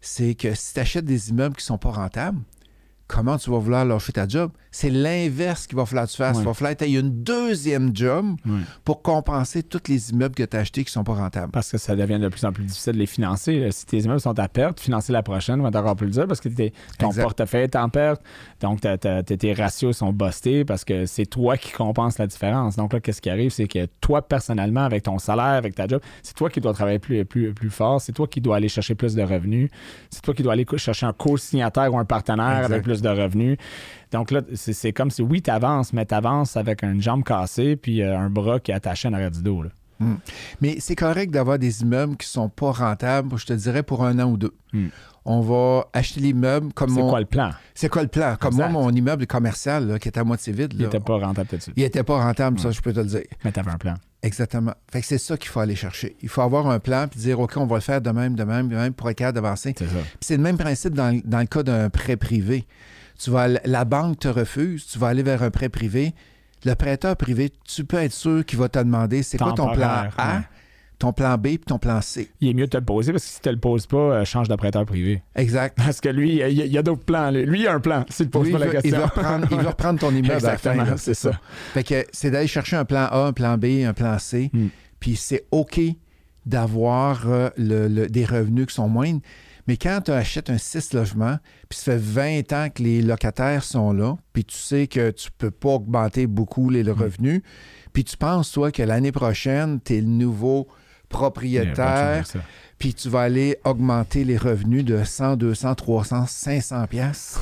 [0.00, 2.40] c'est que si tu achètes des immeubles qui ne sont pas rentables,
[3.06, 4.50] comment tu vas vouloir lâcher ta job?
[4.80, 6.36] C'est l'inverse qu'il va falloir que tu fasses.
[6.38, 8.36] Il va falloir que tu aies une deuxième job
[8.84, 11.50] pour compenser tous les immeubles que tu as achetés qui ne sont pas rentables.
[11.50, 13.58] Parce que ça devient de plus en plus difficile de les financer.
[13.58, 13.72] là.
[13.72, 16.40] Si tes immeubles sont à perte, financer la prochaine va être encore plus dur parce
[16.40, 16.48] que
[16.96, 17.22] ton Exact.
[17.24, 18.22] portefeuille est en perte.
[18.60, 22.76] Donc, tes ratios sont bustés parce que c'est toi qui compense la différence.
[22.76, 23.50] Donc, là, qu'est-ce qui arrive?
[23.50, 27.00] C'est que toi, personnellement, avec ton salaire, avec ta job, c'est toi qui dois travailler
[27.00, 28.00] plus, plus, plus fort.
[28.00, 29.70] C'est toi qui dois aller chercher plus de revenus.
[30.08, 32.70] C'est toi qui dois aller chercher un co-signataire ou un partenaire Exact.
[32.70, 33.58] avec plus de revenus.
[34.12, 37.76] Donc, là, c'est comme si, oui, tu avances, mais tu avances avec une jambe cassée
[37.76, 39.62] puis euh, un bras qui est attaché en arrière du dos.
[39.62, 39.70] là.
[40.60, 44.04] Mais c'est correct d'avoir des immeubles qui ne sont pas rentables, je te dirais, pour
[44.04, 44.54] un an ou deux.
[44.72, 44.86] Mm.
[45.24, 47.50] On va acheter l'immeuble comme C'est mon- quoi le plan?
[47.74, 48.36] C'est quoi le plan?
[48.40, 48.70] Comme Exact.
[48.70, 51.56] moi, mon immeuble commercial là, qui était à moitié vide, Il n'était pas rentable tout
[51.56, 51.74] de suite.
[51.76, 53.24] il était pas rentable, ça, je peux te le dire.
[53.44, 53.94] Mais tu avais un plan.
[54.22, 54.72] Exactement.
[54.90, 56.16] Fait que c'est ça qu'il faut aller chercher.
[56.22, 58.44] Il faut avoir un plan puis dire OK, on va le faire de même, de
[58.44, 59.74] même, de même pour être capable d'avancer.
[59.76, 59.92] C'est ça.
[59.94, 62.66] Puis c'est le même principe dans le cas d'un prêt privé.
[63.18, 66.14] Tu vas, la banque te refuse, tu vas aller vers un prêt privé.
[66.64, 69.88] Le prêteur privé, tu peux être sûr qu'il va te demander c'est quoi ton plan
[69.88, 70.04] A,
[70.36, 70.40] ouais.
[70.98, 72.30] ton plan B puis ton plan C.
[72.40, 73.96] Il est mieux de te le poser parce que si tu te le poses pas,
[73.96, 75.22] euh, change de prêteur privé.
[75.36, 75.76] Exact.
[75.76, 77.30] Parce que lui, il y a, d'autres plans.
[77.30, 78.04] Lui, il a un plan.
[78.08, 78.98] S'il te pose Lui, pas la veut, il question.
[78.98, 81.30] veut reprendre, il veut reprendre ton immeuble à la fin, Exactement, c'est ça.
[81.74, 84.50] Fait que c'est d'aller chercher un plan A, un plan B, un plan C.
[84.52, 84.66] Mm.
[85.00, 85.80] Puis c'est OK
[86.46, 89.20] d'avoir euh, le- le- des revenus qui sont moindres.
[89.68, 91.36] Mais quand tu achètes un 6 logements,
[91.68, 95.28] puis ça fait 20 ans que les locataires sont là, puis tu sais que tu
[95.36, 97.42] peux pas augmenter beaucoup les revenus,
[97.92, 100.68] puis tu penses, toi, que l'année prochaine, tu es le nouveau
[101.10, 102.24] propriétaire,
[102.78, 107.38] puis tu vas aller augmenter les revenus de 100, 200, 300, 500 pièces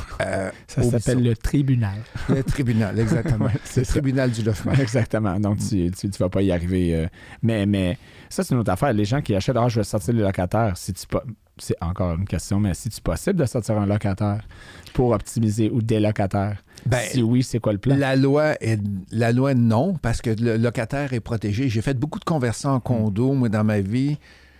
[0.66, 1.98] Ça s'appelle le tribunal.
[2.28, 3.44] le tribunal, exactement.
[3.46, 3.92] Ouais, c'est le ça.
[3.92, 4.72] tribunal du logement.
[4.80, 5.38] Exactement.
[5.38, 6.94] Donc, tu, tu, tu vas pas y arriver.
[6.94, 7.06] euh,
[7.42, 7.98] mais, mais
[8.28, 8.92] ça, c'est une autre affaire.
[8.92, 10.76] Les gens qui achètent, ah, je vais sortir les locataires.
[10.76, 11.22] Si tu pas.
[11.58, 14.46] C'est encore une question, mais si tu possible de sortir un locataire
[14.92, 16.62] pour optimiser ou des locataires?
[16.84, 17.96] Ben, si oui, c'est quoi le plan?
[17.96, 18.78] La loi, est,
[19.10, 21.70] la loi, non, parce que le locataire est protégé.
[21.70, 24.18] J'ai fait beaucoup de conversions en condo, moi, dans ma vie.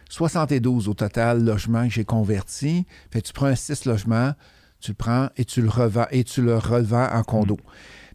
[0.08, 2.86] 72 au total logements que j'ai convertis.
[3.10, 4.32] Fait que tu prends un 6 logements,
[4.80, 7.58] tu le prends et tu le revends et tu le revends en condo.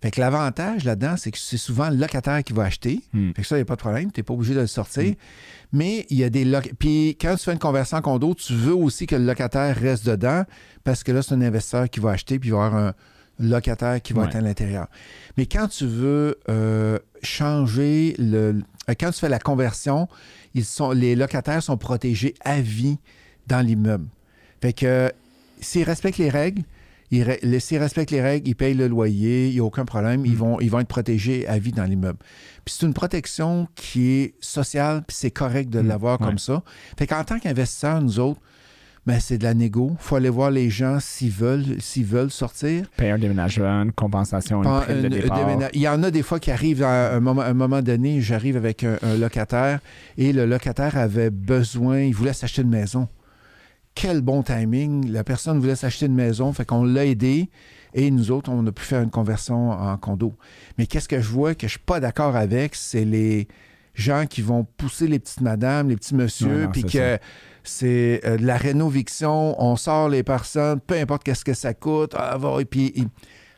[0.02, 3.02] Fait que l'avantage là-dedans, c'est que c'est souvent le locataire qui va acheter.
[3.14, 3.32] Hmm.
[3.36, 4.12] Fait que ça, il n'y a pas de problème.
[4.12, 5.14] Tu n'es pas obligé de le sortir.
[5.74, 8.54] Mais il y a des loc- Puis quand tu fais une conversion en condo, tu
[8.54, 10.44] veux aussi que le locataire reste dedans
[10.84, 12.94] parce que là, c'est un investisseur qui va acheter puis il va y avoir un
[13.40, 14.28] locataire qui va Ouais.
[14.28, 14.88] être à l'intérieur.
[15.38, 18.62] Mais quand tu veux euh, changer le.
[18.90, 20.08] euh, Quand tu fais la conversion,
[20.54, 22.98] ils sont, les locataires sont protégés à vie
[23.48, 24.08] dans l'immeuble.
[24.62, 25.12] Fait que
[25.60, 26.64] s'ils respectent les règles,
[27.12, 30.32] ils, s'ils respectent les règles, ils payent le loyer, il n'y a aucun problème, ils,
[30.34, 30.36] Mm.
[30.36, 32.20] vont, ils vont être protégés à vie dans l'immeuble.
[32.66, 36.28] Puis c'est une protection qui est sociale, puis c'est correct de Mm, l'avoir ouais.
[36.28, 36.64] comme ça.
[36.98, 38.40] Fait qu'en tant qu'investisseur, nous autres,
[39.08, 39.94] ben, c'est de la négo.
[40.00, 42.86] Il faut aller voir les gens s'ils veulent, s'ils veulent sortir.
[42.98, 45.50] Payer un déménagement, une compensation, une prime de départ.
[45.74, 48.58] Il y en a des fois qui arrivent à un moment, un moment donné, j'arrive
[48.58, 49.80] avec un, un locataire
[50.20, 53.08] et le locataire avait besoin, il voulait s'acheter une maison.
[53.96, 55.12] Quel bon timing.
[55.12, 57.50] La personne voulait s'acheter une maison, fait qu'on l'a aidé
[57.94, 60.34] et nous autres, on a pu faire une conversion en condo.
[60.78, 63.48] Mais qu'est-ce que je vois que je suis pas d'accord avec, c'est les
[63.94, 67.20] gens qui vont pousser les petites madames, les petits messieurs, puis que
[67.64, 72.14] c'est euh, de la rénoviction, on sort les personnes, peu importe qu'est-ce que ça coûte,
[72.18, 72.94] ah, va, et puis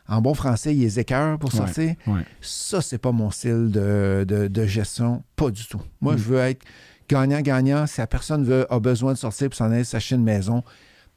[0.09, 1.93] en bon français, ils écœurent pour Ouais, sortir.
[2.07, 2.21] ouais.
[2.41, 5.81] Ça, c'est pas mon style de, de- de gestion, pas du tout.
[6.01, 6.17] Moi, Mm.
[6.17, 6.61] je veux être
[7.13, 7.85] gagnant-gagnant.
[7.87, 10.63] Si la personne veut, a besoin de sortir pour s'en aller s'acheter une maison,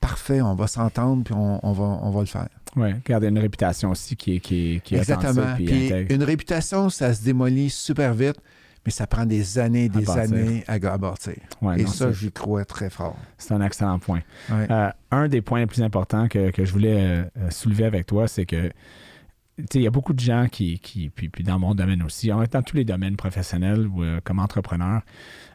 [0.01, 2.49] parfait, on va s'entendre, puis on, on va, on va le faire.
[2.77, 5.55] Ouais, garder une réputation aussi qui est, qui est, qui est Exactement.
[5.57, 8.37] Puis une réputation, ça se démolit super vite,
[8.85, 11.35] mais ça prend des années, des années à bâtir.
[11.63, 13.17] Ouais, Et non, ça, j'y crois très fort.
[13.39, 14.21] c'est un excellent point.
[14.51, 14.71] Ouais.
[14.71, 18.07] Euh, un des points les plus importants que, que je voulais euh, euh, soulever avec
[18.07, 18.71] toi, c'est que
[19.75, 22.43] il y a beaucoup de gens qui, qui puis, puis, dans mon domaine aussi, en
[22.45, 25.03] dans tous les domaines professionnels ou euh, comme entrepreneur,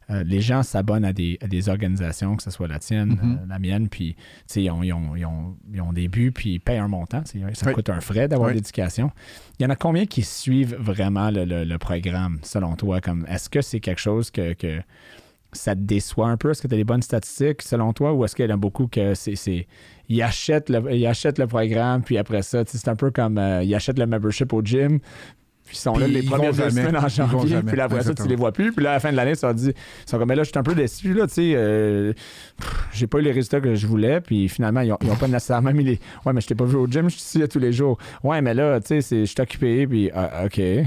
[0.10, 3.40] euh, les gens s'abonnent à des, à des, organisations, que ce soit la tienne, Mhm.
[3.44, 4.16] euh, la mienne, puis
[4.56, 7.24] ils ont, ils, ont, ils, ont, ils ont des buts, puis ils payent un montant.
[7.26, 7.74] Ça Oui.
[7.74, 8.56] coûte un frais d'avoir Oui.
[8.56, 9.12] l'éducation.
[9.60, 13.00] Il y en a combien qui suivent vraiment le, le- le programme, selon toi?
[13.00, 14.82] Comme Est-ce que c'est quelque chose que, que
[15.54, 16.52] ça te déçoit un peu?
[16.52, 18.58] Est-ce que tu as des bonnes statistiques, selon toi, ou est-ce qu'il y en a
[18.58, 19.68] beaucoup que c'est...
[20.10, 23.64] Ils achètent, le, ils achètent le programme, puis après ça, c'est un peu comme euh,
[23.64, 25.00] ils achètent le membership au gym,
[25.72, 26.72] puis ils sont là Puis les premières deux jamais.
[26.72, 29.00] semaines en janvier, puis là, après ça, tu les vois plus, puis là, à la
[29.00, 31.14] fin de l'année, ça dit, ils sont comme, mais là, je suis un peu déçu,
[31.14, 32.12] là, tu sais, euh,
[32.92, 35.30] j'ai pas eu les résultats que je voulais, puis finalement, ils ont, ils ont pas
[35.30, 37.60] nécessairement mis les, ouais, mais je t'ai pas vu au gym, je suis ici tous
[37.60, 37.98] les jours.
[38.22, 40.60] Ouais, mais là, tu sais, je suis occupé, puis ah, OK.
[40.60, 40.82] Euh,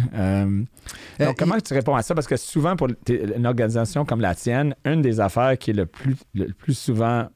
[1.21, 2.15] Euh, donc, comment tu réponds à ça?
[2.15, 5.87] Parce que souvent, pour une organisation comme la tienne, une des affaires qui est le
[5.87, 7.29] plus, le plus souvent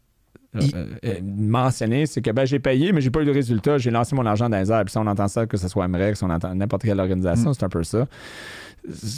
[0.60, 3.78] Il- euh, euh, mentionnée, c'est que ben, j'ai payé, mais j'ai pas eu de résultat.
[3.78, 4.84] J'ai lancé mon argent dans les airs.
[4.84, 7.54] Puis ça, on entend ça, que ce soit MREX, on entend n'importe quelle organisation, Mm.
[7.54, 8.06] c'est un peu ça.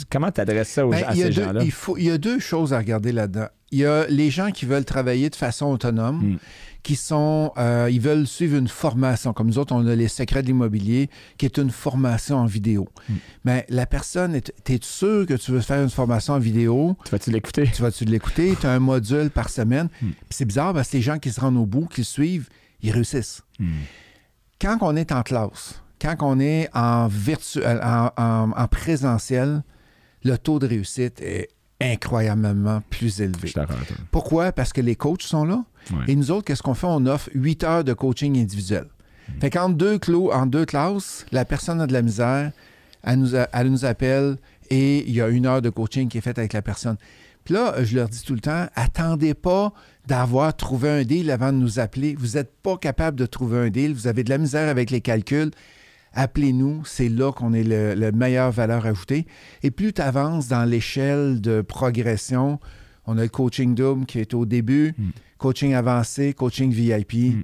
[0.09, 1.61] Comment tu adresses ça aux, Ben, gens- à il, y a ces deux, gens-là?
[1.97, 3.47] il y a deux choses à regarder là-dedans.
[3.71, 6.37] Il y a les gens qui veulent travailler de façon autonome, Mm.
[6.83, 9.33] Qui sont, euh, ils veulent suivre une formation.
[9.33, 12.87] Comme nous autres, on a les secrets de l'immobilier, qui est une formation en vidéo.
[13.07, 13.13] Mm.
[13.45, 16.95] Mais la personne, t'es sûr que tu veux faire une formation en vidéo?
[17.05, 17.69] Tu vas-tu l'écouter?
[17.73, 18.55] Tu vas-tu l'écouter?
[18.59, 19.89] Tu as un module par semaine?
[20.01, 20.07] Mm.
[20.09, 22.49] Puis c'est bizarre parce que les gens qui se rendent au bout, qui suivent,
[22.81, 23.41] ils réussissent.
[23.59, 23.67] Mm.
[24.59, 29.63] Quand on est en classe, quand on est en, virtuel, en, en- en présentiel,
[30.23, 33.49] le taux de réussite est incroyablement plus élevé.
[34.11, 34.51] Pourquoi?
[34.51, 35.63] Parce que les coachs sont là.
[35.91, 36.05] Ouais.
[36.07, 36.87] Et nous autres, qu'est-ce qu'on fait?
[36.87, 38.85] On offre 8 heures de coaching individuel.
[39.39, 42.51] Fait qu'en deux, clos, en deux classes, la personne a de la misère,
[43.03, 44.37] elle nous, a- elle nous appelle
[44.69, 46.97] et il y a une heure de coaching qui est faite avec la personne.
[47.45, 49.73] Puis là, je leur dis tout le temps, attendez pas
[50.05, 52.15] d'avoir trouvé un deal avant de nous appeler.
[52.19, 55.01] Vous n'êtes pas capable de trouver un deal, vous avez de la misère avec les
[55.01, 55.51] calculs.
[56.13, 59.25] Appelez-nous, c'est là qu'on est le, le meilleure valeur ajoutée.
[59.63, 62.59] Et plus tu avances dans l'échelle de progression,
[63.05, 65.09] on a le coaching double qui est au début, Mm.
[65.37, 67.13] coaching avancé, coaching VIP.
[67.35, 67.43] Mm.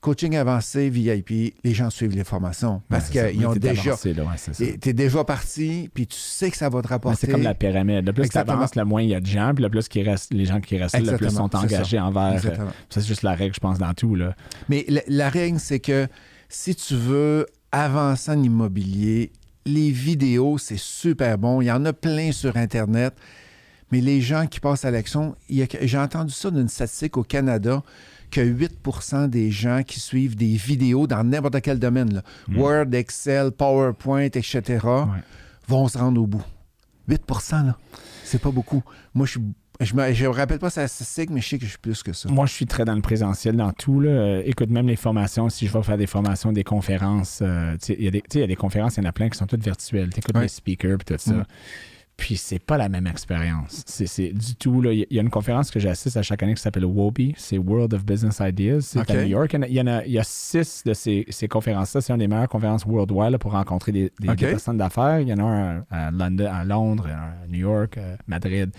[0.00, 3.92] Coaching avancé, VIP, les gens suivent les formations parce Ouais, qu'ils ont déjà.
[3.94, 4.76] ouais.
[4.78, 7.20] Tu es déjà parti, puis tu sais que ça va te rapporter.
[7.26, 8.04] c'est comme la pyramide.
[8.04, 10.02] Le plus tu avances, le moins il y a de gens, puis le plus qui
[10.02, 12.44] reste, les gens qui restent le plus sont engagés envers.
[12.44, 14.14] euh, c'est juste la règle, je pense, dans tout.
[14.14, 14.36] Là.
[14.68, 16.06] Mais la, la règle, c'est que
[16.50, 19.32] si tu veux avancer en immobilier,
[19.64, 21.62] les vidéos, c'est super bon.
[21.62, 23.14] Il y en a plein sur Internet.
[23.94, 27.80] Mais les gens qui passent à l'action, j'ai entendu ça d'une statistique au Canada
[28.32, 32.58] que 8% des gens qui suivent des vidéos dans n'importe quel domaine, là, Mm.
[32.58, 34.84] Word, Excel, PowerPoint, etc.,
[35.68, 36.42] vont se rendre au bout.
[37.08, 37.76] 8% là,
[38.24, 38.82] c'est pas beaucoup.
[39.14, 39.40] Moi, je suis
[39.80, 42.02] je me, je me rappelle pas sa statistique, mais je sais que je suis plus
[42.02, 42.28] que ça.
[42.28, 43.98] Moi, je suis très dans le présentiel, dans tout.
[44.00, 44.10] Là.
[44.10, 47.86] Euh, écoute, même les formations, si je vais faire des formations, des conférences, euh, tu
[47.86, 49.46] sais, il y, a des- y a conférences, il y en a plein qui sont
[49.48, 50.10] toutes virtuelles.
[50.12, 50.42] Tu écoutes Ouais.
[50.42, 51.32] les speakers et tout ça.
[51.32, 51.44] Mm.
[52.16, 53.82] Puis c'est pas la même expérience.
[53.86, 54.80] C'est, c'est du tout.
[54.80, 54.92] là.
[54.92, 57.92] Il y a- une conférence que j'assiste à chaque année qui s'appelle WOBI, c'est World
[57.92, 58.82] of Business Ideas.
[58.82, 59.56] C'est à New York.
[59.68, 62.00] Il y en a, il y a- six de ces, ces conférences-là.
[62.00, 64.36] C'est une des meilleures conférences worldwide là, pour rencontrer des, des- OK.
[64.36, 65.18] des personnes d'affaires.
[65.20, 68.70] Il y en a un à, London, à Londres, un à New York, à Madrid.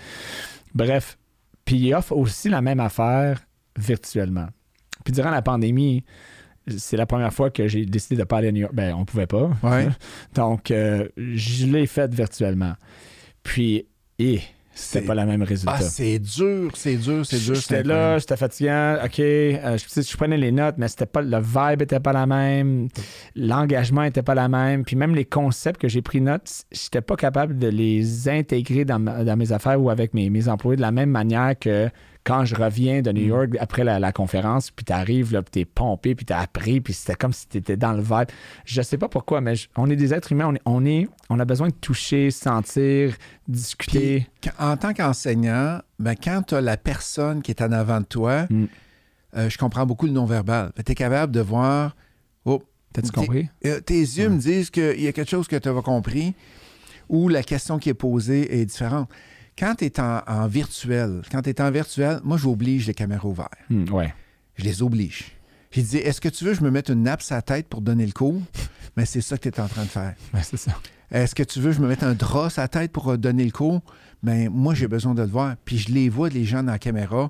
[0.73, 1.17] Bref.
[1.65, 3.41] Puis il offre aussi la même affaire
[3.77, 4.47] virtuellement.
[5.03, 6.03] Puis durant la pandémie,
[6.77, 8.73] c'est la première fois que j'ai décidé de pas aller à New York.
[8.73, 9.49] Ben, on pouvait pas.
[9.61, 9.87] Ouais.
[10.35, 12.73] Donc, euh, je l'ai fait virtuellement.
[13.45, 13.85] Puis,
[14.19, 14.41] et
[14.73, 15.75] c'était pas la même résultat.
[15.77, 17.55] Ah, c'est dur, c'est dur, c'est dur.
[17.55, 21.37] J'étais là, j'étais fatiguant, OK, euh, je, je prenais les notes, mais c'était pas le
[21.39, 22.89] vibe était pas la même,
[23.35, 27.15] l'engagement était pas la même, puis même les concepts que j'ai pris note, j'étais pas
[27.15, 30.81] capable de les intégrer dans, ma- dans mes affaires ou avec mes, mes employés de
[30.81, 31.89] la même manière que
[32.25, 33.27] quand je reviens de New Mm.
[33.29, 36.91] York après la, la conférence, puis t'arrives, là, puis t'es pompé, puis t'as appris, puis
[36.93, 38.29] c'était comme si t'étais dans le vibe.
[38.65, 41.07] Je sais pas pourquoi, mais je- on est des êtres humains, on est, on est,
[41.29, 43.15] on a besoin de toucher, sentir,
[43.47, 44.27] discuter.
[44.41, 48.05] Puis, en tant qu'enseignant, ben, quand tu as la personne qui est en avant de
[48.05, 48.65] toi, Mm.
[49.37, 50.71] euh, je comprends beaucoup le non-verbal.
[50.85, 51.95] Tu es capable de voir.
[52.45, 52.63] Oh,
[52.93, 53.49] T'as-tu T'es- compris?
[53.65, 56.33] euh, tes yeux me disent qu'il y a quelque chose que tu as compris
[57.09, 59.09] ou la question qui est posée est différente.
[59.57, 63.25] Quand tu es en, en virtuel, quand tu es en virtuel, moi, j'oblige les caméras
[63.27, 63.53] ouvertes.
[63.69, 64.13] Hmm, ouais.
[64.55, 65.31] Je les oblige.
[65.71, 67.67] J'ai dit, est-ce que tu veux que je me mette une nappe sur la tête
[67.67, 68.41] pour donner le cours?
[68.97, 70.13] Mais c'est ça que tu es en train de faire.
[70.33, 70.71] Ouais, c'est ça.
[71.11, 73.17] Est-ce que tu veux que je me mette un drap sur la tête pour euh,
[73.17, 73.81] donner le cours?
[74.23, 75.55] Ben moi, j'ai besoin de le voir.
[75.65, 77.29] Puis je les vois, les gens dans la caméra.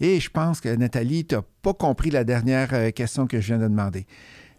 [0.00, 3.46] Et je pense que Nathalie, tu n'as pas compris la dernière euh, question que je
[3.48, 4.06] viens de demander.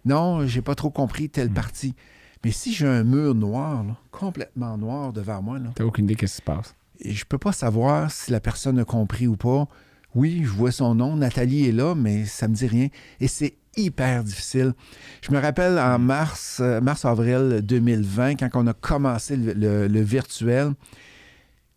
[0.05, 1.53] Non, j'ai pas trop compris telle Mm.
[1.53, 1.95] partie.
[2.43, 6.15] Mais si j'ai un mur noir, là, complètement noir devant moi, là, T'as aucune idée
[6.15, 6.75] qu'est-ce qui se passe.
[6.99, 9.67] Et je peux pas savoir si la personne a compris ou pas.
[10.13, 12.87] Oui, je vois son nom, Nathalie est là, mais ça me dit rien.
[13.19, 14.73] Et c'est hyper difficile.
[15.21, 20.01] Je me rappelle en mars, euh, mars-avril 2020, quand on a commencé le, le- le
[20.01, 20.71] virtuel,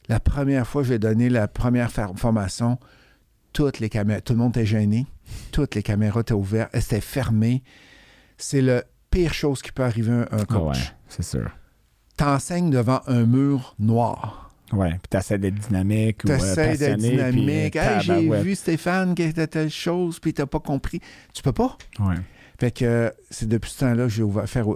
[0.08, 2.78] la première fois que j'ai donné la première formation,
[3.52, 5.06] toutes les caméras, tout le monde était gêné,
[5.50, 7.62] toutes les caméras étaient ouvertes, elles étaient fermées.
[8.36, 10.76] C'est la pire chose qui peut arriver à un Ah coach.
[10.78, 11.50] ouais, c'est sûr.
[12.16, 14.47] T'enseignes devant un mur noir.
[14.72, 17.10] Ouais, puis t'essaies d'être dynamique ou euh, T'essaies d'être passionné.
[17.10, 17.72] dynamique.
[17.72, 18.00] Puis, Hey, euh,
[18.36, 21.00] j'ai vu Stéphane qui était telle chose, puis t'as pas compris.
[21.32, 21.76] Tu peux pas.
[22.00, 22.16] Ouais.
[22.60, 24.24] Fait que euh, c'est depuis ce temps-là que j'ai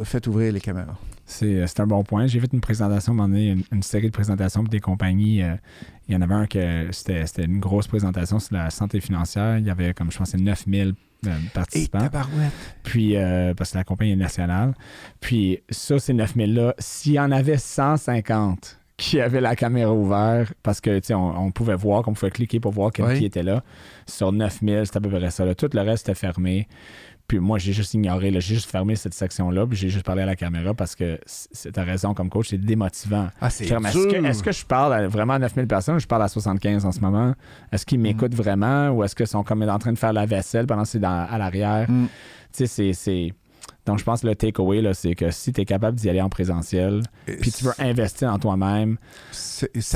[0.05, 0.97] fait ouvrir les caméras.
[1.26, 2.26] C'est euh, c'est un bon point.
[2.26, 5.43] J'ai fait une présentation, un donné, une, une série de présentations pour des compagnies.
[5.43, 5.55] euh,
[6.09, 9.59] il y en avait un que c'était une grosse présentation sur la santé financière.
[9.59, 10.95] Il y avait, comme je pense, 9000
[11.26, 12.01] euh, Et participants.
[12.01, 12.53] tabarouette.
[12.82, 14.74] Puis, euh, parce que la compagnie est nationale.
[15.20, 20.80] Puis, ça, ces 9000-là, s'il y en avait 150 qui avaient la caméra ouverte, parce
[20.80, 23.18] que, on, on pouvait voir, qu'on pouvait cliquer pour voir Oui.
[23.18, 23.62] qui était là,
[24.07, 25.44] sur 9000, c'était à peu près ça.
[25.44, 25.55] là.
[25.55, 26.68] Tout le reste était fermé.
[27.28, 30.26] Puis moi, j'ai juste ignoré, j'ai juste fermé cette section-là, puis j'ai juste parlé à
[30.26, 33.28] la caméra parce que c'est- t'as raison, comme coach, c'est démotivant.
[33.40, 33.46] Ah.
[33.48, 36.92] Est-ce que, je parle à vraiment à 9000 personnes ou je parle à 75 en
[36.92, 37.34] ce moment?
[37.72, 40.66] Est-ce qu'ils m'écoutent vraiment ou est-ce qu'ils sont comme en train de faire la vaisselle
[40.66, 41.90] pendant que c'est à l'arrière?
[41.90, 42.07] Mm.
[42.55, 43.32] Tu sais, c'est.
[43.86, 46.28] Donc, je pense que le takeaway, c'est que si tu es capable d'y aller en
[46.28, 47.02] présentiel,
[47.40, 48.96] puis tu veux investir en toi-même,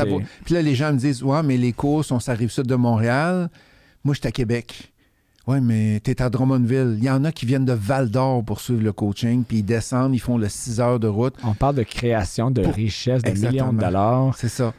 [0.05, 2.75] vaut- Puis là, les gens me disent Ouais, mais les courses, on s'arrive sud de
[2.75, 3.49] Montréal.
[4.05, 4.93] Moi, je suis à Québec.
[5.47, 6.97] Ouais, mais t'es à Drummondville.
[6.99, 9.63] Il y en a qui viennent de Val d'Or pour suivre le coaching, puis ils
[9.63, 11.35] descendent, ils font le 6 heures de route.
[11.45, 13.67] on parle de création de Pour- richesse, de Exactement.
[13.69, 14.35] millions de dollars.
[14.37, 14.75] C'est ça.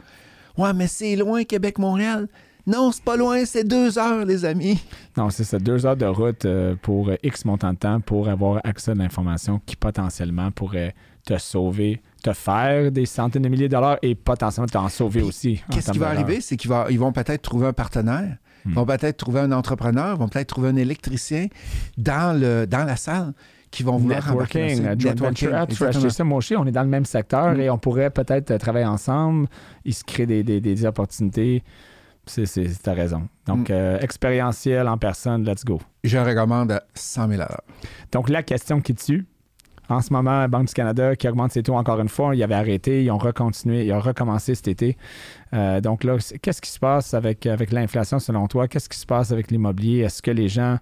[0.58, 2.28] Ouais, mais c'est loin, Québec-Montréal.
[2.68, 4.78] Non, c'est pas loin, c'est deux heures, les amis.
[5.16, 8.28] Non, c'est ça, deux heures de route euh, pour euh, X montant de temps pour
[8.28, 10.94] avoir accès à l'information qui potentiellement pourrait
[11.26, 15.28] te sauver, te faire des centaines de milliers de dollars et potentiellement t'en sauver Puis,
[15.28, 15.62] aussi.
[15.70, 16.40] Qu'est-ce qui va arriver?
[16.40, 18.70] C'est qu'ils ils vont peut-être trouver un partenaire, Hmm.
[18.70, 21.46] ils vont peut-être trouver un entrepreneur, ils vont peut-être trouver un électricien
[21.96, 23.32] dans, le, dans la salle
[23.70, 25.48] qui vont vouloir embarquer Networking, euh, Networking.
[25.52, 27.60] Ah, ça, moi aussi, on est dans le même secteur Mm.
[27.60, 29.46] et on pourrait peut-être travailler ensemble.
[29.84, 31.62] Il se crée des, des- des opportunités.
[32.28, 33.28] C'est, c'est, t'as raison.
[33.46, 33.72] Donc, Mm.
[33.72, 35.80] euh, expérientiel en personne, let's go.
[36.04, 37.62] Je recommande à 100 000 à l'heure.
[38.12, 39.26] Donc, la question qui tue,
[39.88, 42.42] en ce moment, la Banque du Canada qui augmente ses taux encore une fois, ils
[42.42, 44.96] avaient arrêté, ils ont recontinué, ils ont recommencé cet été.
[45.54, 48.68] Euh, donc là, qu'est-ce qui se passe avec, avec l'inflation selon toi?
[48.68, 50.00] Qu'est-ce qui se passe avec l'immobilier?
[50.00, 50.78] Est-ce que les gens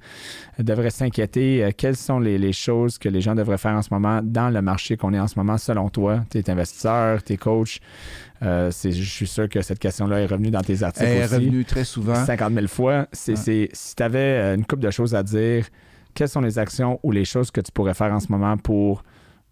[0.59, 1.63] devraient s'inquiéter?
[1.65, 4.51] Euh, Quelles sont les, les choses que les gens devraient faire en ce moment dans
[4.51, 6.25] le marché qu'on est en ce moment selon toi?
[6.31, 7.79] Tu es investisseur, tu es coach.
[8.43, 11.35] Euh, je suis sûr que cette question-là est revenue dans tes articles Elle est aussi.
[11.37, 12.25] revenue très souvent.
[12.25, 13.07] 50 000 fois.
[13.13, 15.65] C'est, si tu avais une couple de choses à dire,
[16.17, 19.05] quelles sont les actions ou les choses que tu pourrais faire en ce moment pour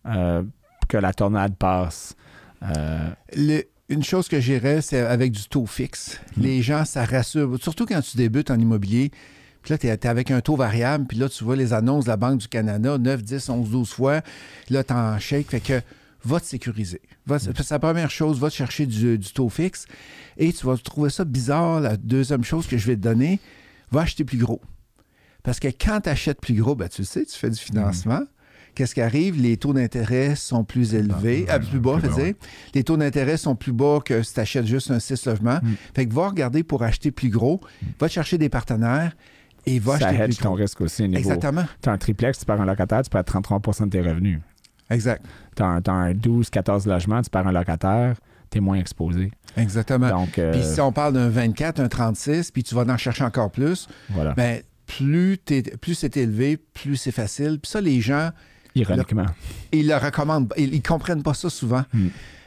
[0.07, 0.43] euh,
[0.89, 2.17] que la tornade passe?
[2.62, 6.19] Euh, Le- une chose que j'irais, c'est avec du taux fixe.
[6.37, 6.43] Mm.
[6.43, 7.57] Les gens, ça rassure.
[7.62, 9.11] Surtout quand tu débutes en immobilier.
[9.62, 11.07] Puis là, tu es, avec un taux variable.
[11.07, 13.91] Puis là, tu vois les annonces de la Banque du Canada, 9, 10, 11, 12
[13.91, 14.23] fois.
[14.71, 15.51] Là, tu en shake.
[15.51, 15.81] Fait que
[16.25, 17.03] va te sécuriser.
[17.27, 17.53] Va, Mm.
[17.57, 18.41] C'est la première chose.
[18.41, 19.85] Va te chercher du, du taux fixe.
[20.39, 21.81] Et tu vas trouver ça bizarre.
[21.81, 23.39] La deuxième chose que je vais te donner,
[23.91, 24.62] va acheter plus gros.
[25.45, 28.22] Parce que quand tu achètes plus gros, ben, tu le sais, tu fais du financement.
[28.74, 29.40] Qu'est-ce qui arrive?
[29.40, 32.34] Les taux d'intérêt sont plus élevés, Ah, ah, plus bas, plus je veux bas, dire.
[32.74, 35.61] Les taux d'intérêt sont plus bas que si tu achètes juste un 6 logements.
[35.62, 35.74] Mm.
[35.95, 37.61] Fait que va regarder pour acheter plus gros,
[38.01, 39.14] va te chercher des partenaires
[39.66, 40.55] et va ça acheter plus ton gros.
[40.57, 41.05] risque aussi.
[41.05, 41.64] au Niveau, Exactement.
[41.80, 44.40] tu as un triplex, tu perds un locataire, tu perds 33% de tes revenus.
[44.90, 45.24] Exact.
[45.57, 48.16] Tu as un, t'as un 12, 14 logements, tu perds un locataire,
[48.51, 49.30] tu es moins exposé.
[49.57, 50.09] Exactement.
[50.09, 53.22] Donc, euh, Puis si on parle d'un 24, un 36, puis tu vas en chercher
[53.24, 55.39] encore plus, voilà, ben plus,
[55.95, 57.59] c'est élevé, plus c'est facile.
[57.62, 58.30] Puis ça, les gens,
[58.74, 59.26] ironiquement.
[59.72, 60.53] ils le recommandent.
[60.57, 61.85] Ils, ils comprennent pas ça souvent.
[61.93, 62.07] Mm.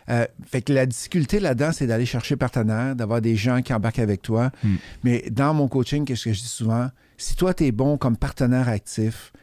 [0.09, 3.99] Euh, fait que la difficulté là-dedans, c'est d'aller chercher partenaire, d'avoir des gens qui embarquent
[3.99, 4.51] avec toi.
[4.63, 4.75] Mm.
[5.03, 6.89] Mais dans mon coaching, qu'est-ce que je dis souvent?
[7.17, 9.33] Si toi, tu es bon comme partenaire actif,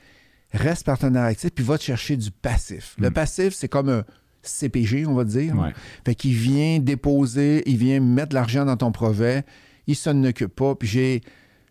[0.53, 2.95] reste partenaire actif, puis va te chercher du passif.
[2.99, 3.13] Le Mm.
[3.13, 4.05] passif, c'est comme un
[4.43, 5.55] CPG, on va dire.
[5.59, 5.73] Ouais.
[6.05, 9.43] Fait qu'il vient déposer, il vient mettre de l'argent dans ton projet,
[9.87, 10.75] il s'en occupe pas.
[10.75, 11.21] Puis j'ai,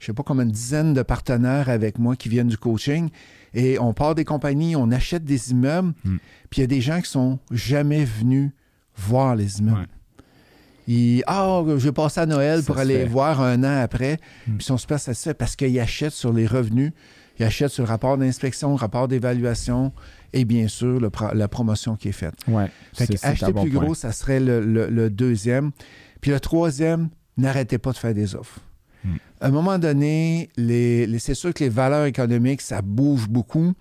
[0.03, 3.09] je sais pas combien une dizaine de partenaires avec moi qui viennent du coaching
[3.53, 6.17] et on part des compagnies, on achète des immeubles, Mm.
[6.49, 8.51] puis il y a des gens qui sont jamais venus
[8.97, 9.77] voir les immeubles.
[9.79, 9.87] Ouais.
[10.87, 13.05] Ils, ah, je vais passer à Noël Ça pour aller fait.
[13.05, 14.15] voir un an après.
[14.15, 14.17] Mm.
[14.17, 16.91] Puis ils sont super satisfaits parce qu'ils achètent sur les revenus,
[17.39, 19.93] ils achètent sur le rapport d'inspection, le rapport d'évaluation
[20.33, 22.35] et bien sûr le la promotion qui est faite.
[22.49, 22.69] Ouais.
[22.93, 23.83] Fait que acheter bon plus point.
[23.85, 25.71] gros, ça serait le, le- le deuxième.
[26.19, 28.59] Puis le troisième, n'arrêtez pas de faire des offres.
[29.41, 33.73] À un moment donné, c'est sûr que les valeurs économiques, ça bouge beaucoup.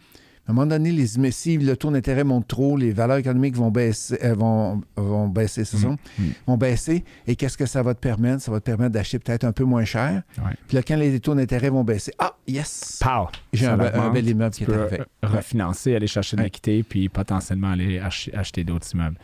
[0.48, 3.70] À un moment donné, les, si le taux d'intérêt monte trop, les valeurs économiques vont
[3.70, 5.86] baisser, euh, vont, vont baisser, c'est ça?
[5.88, 5.96] Mm.
[6.18, 6.22] Mm.
[6.48, 7.04] Vont baisser.
[7.28, 8.42] Et qu'est-ce que ça va te permettre?
[8.42, 10.22] Ça va te permettre d'acheter peut-être un peu moins cher.
[10.38, 10.52] Ouais.
[10.66, 12.98] Puis là, quand les taux d'intérêt vont baisser, ah, Yes.
[13.00, 13.28] Pow!
[13.52, 13.76] J'ai un,
[14.10, 14.98] bel immeuble qui Tu est peux arrivé.
[15.00, 16.46] euh, refinancer, aller chercher de Ouais.
[16.46, 19.16] l'équité, puis potentiellement aller ach- acheter d'autres immeubles.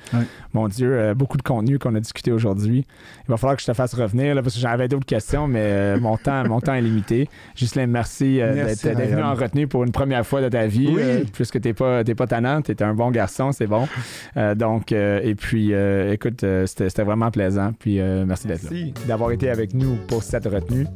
[0.54, 2.86] Mon Dieu, euh, beaucoup de contenu qu'on a discuté aujourd'hui.
[3.26, 5.60] Il va falloir que je te fasse revenir là, parce que j'avais d'autres questions, mais
[5.62, 7.28] euh, mon, temps, mon temps est limité.
[7.56, 10.88] Ghislain, merci, Merci, d'être venu en retenue pour une première fois de ta vie.
[10.88, 11.02] Oui.
[11.08, 13.88] Euh, puisque t'es pas, t'es pas tannant, t'es un bon garçon, c'est bon.
[14.36, 17.72] Euh, donc, euh, et puis, euh, écoute, c'était vraiment plaisant.
[17.78, 18.70] Puis, merci d'être là.
[18.70, 20.86] Merci d'avoir été avec nous pour cette retenue.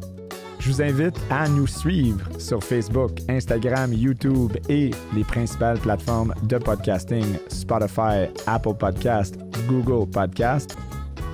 [0.58, 6.56] Je vous invite à nous suivre sur Facebook, Instagram, YouTube et les principales plateformes de
[6.56, 9.36] podcasting Spotify, Apple Podcast,
[9.66, 10.76] Google Podcast.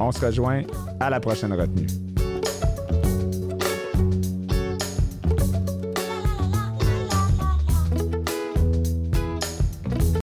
[0.01, 0.63] On se rejoint
[1.01, 2.08] à la prochaine retenue.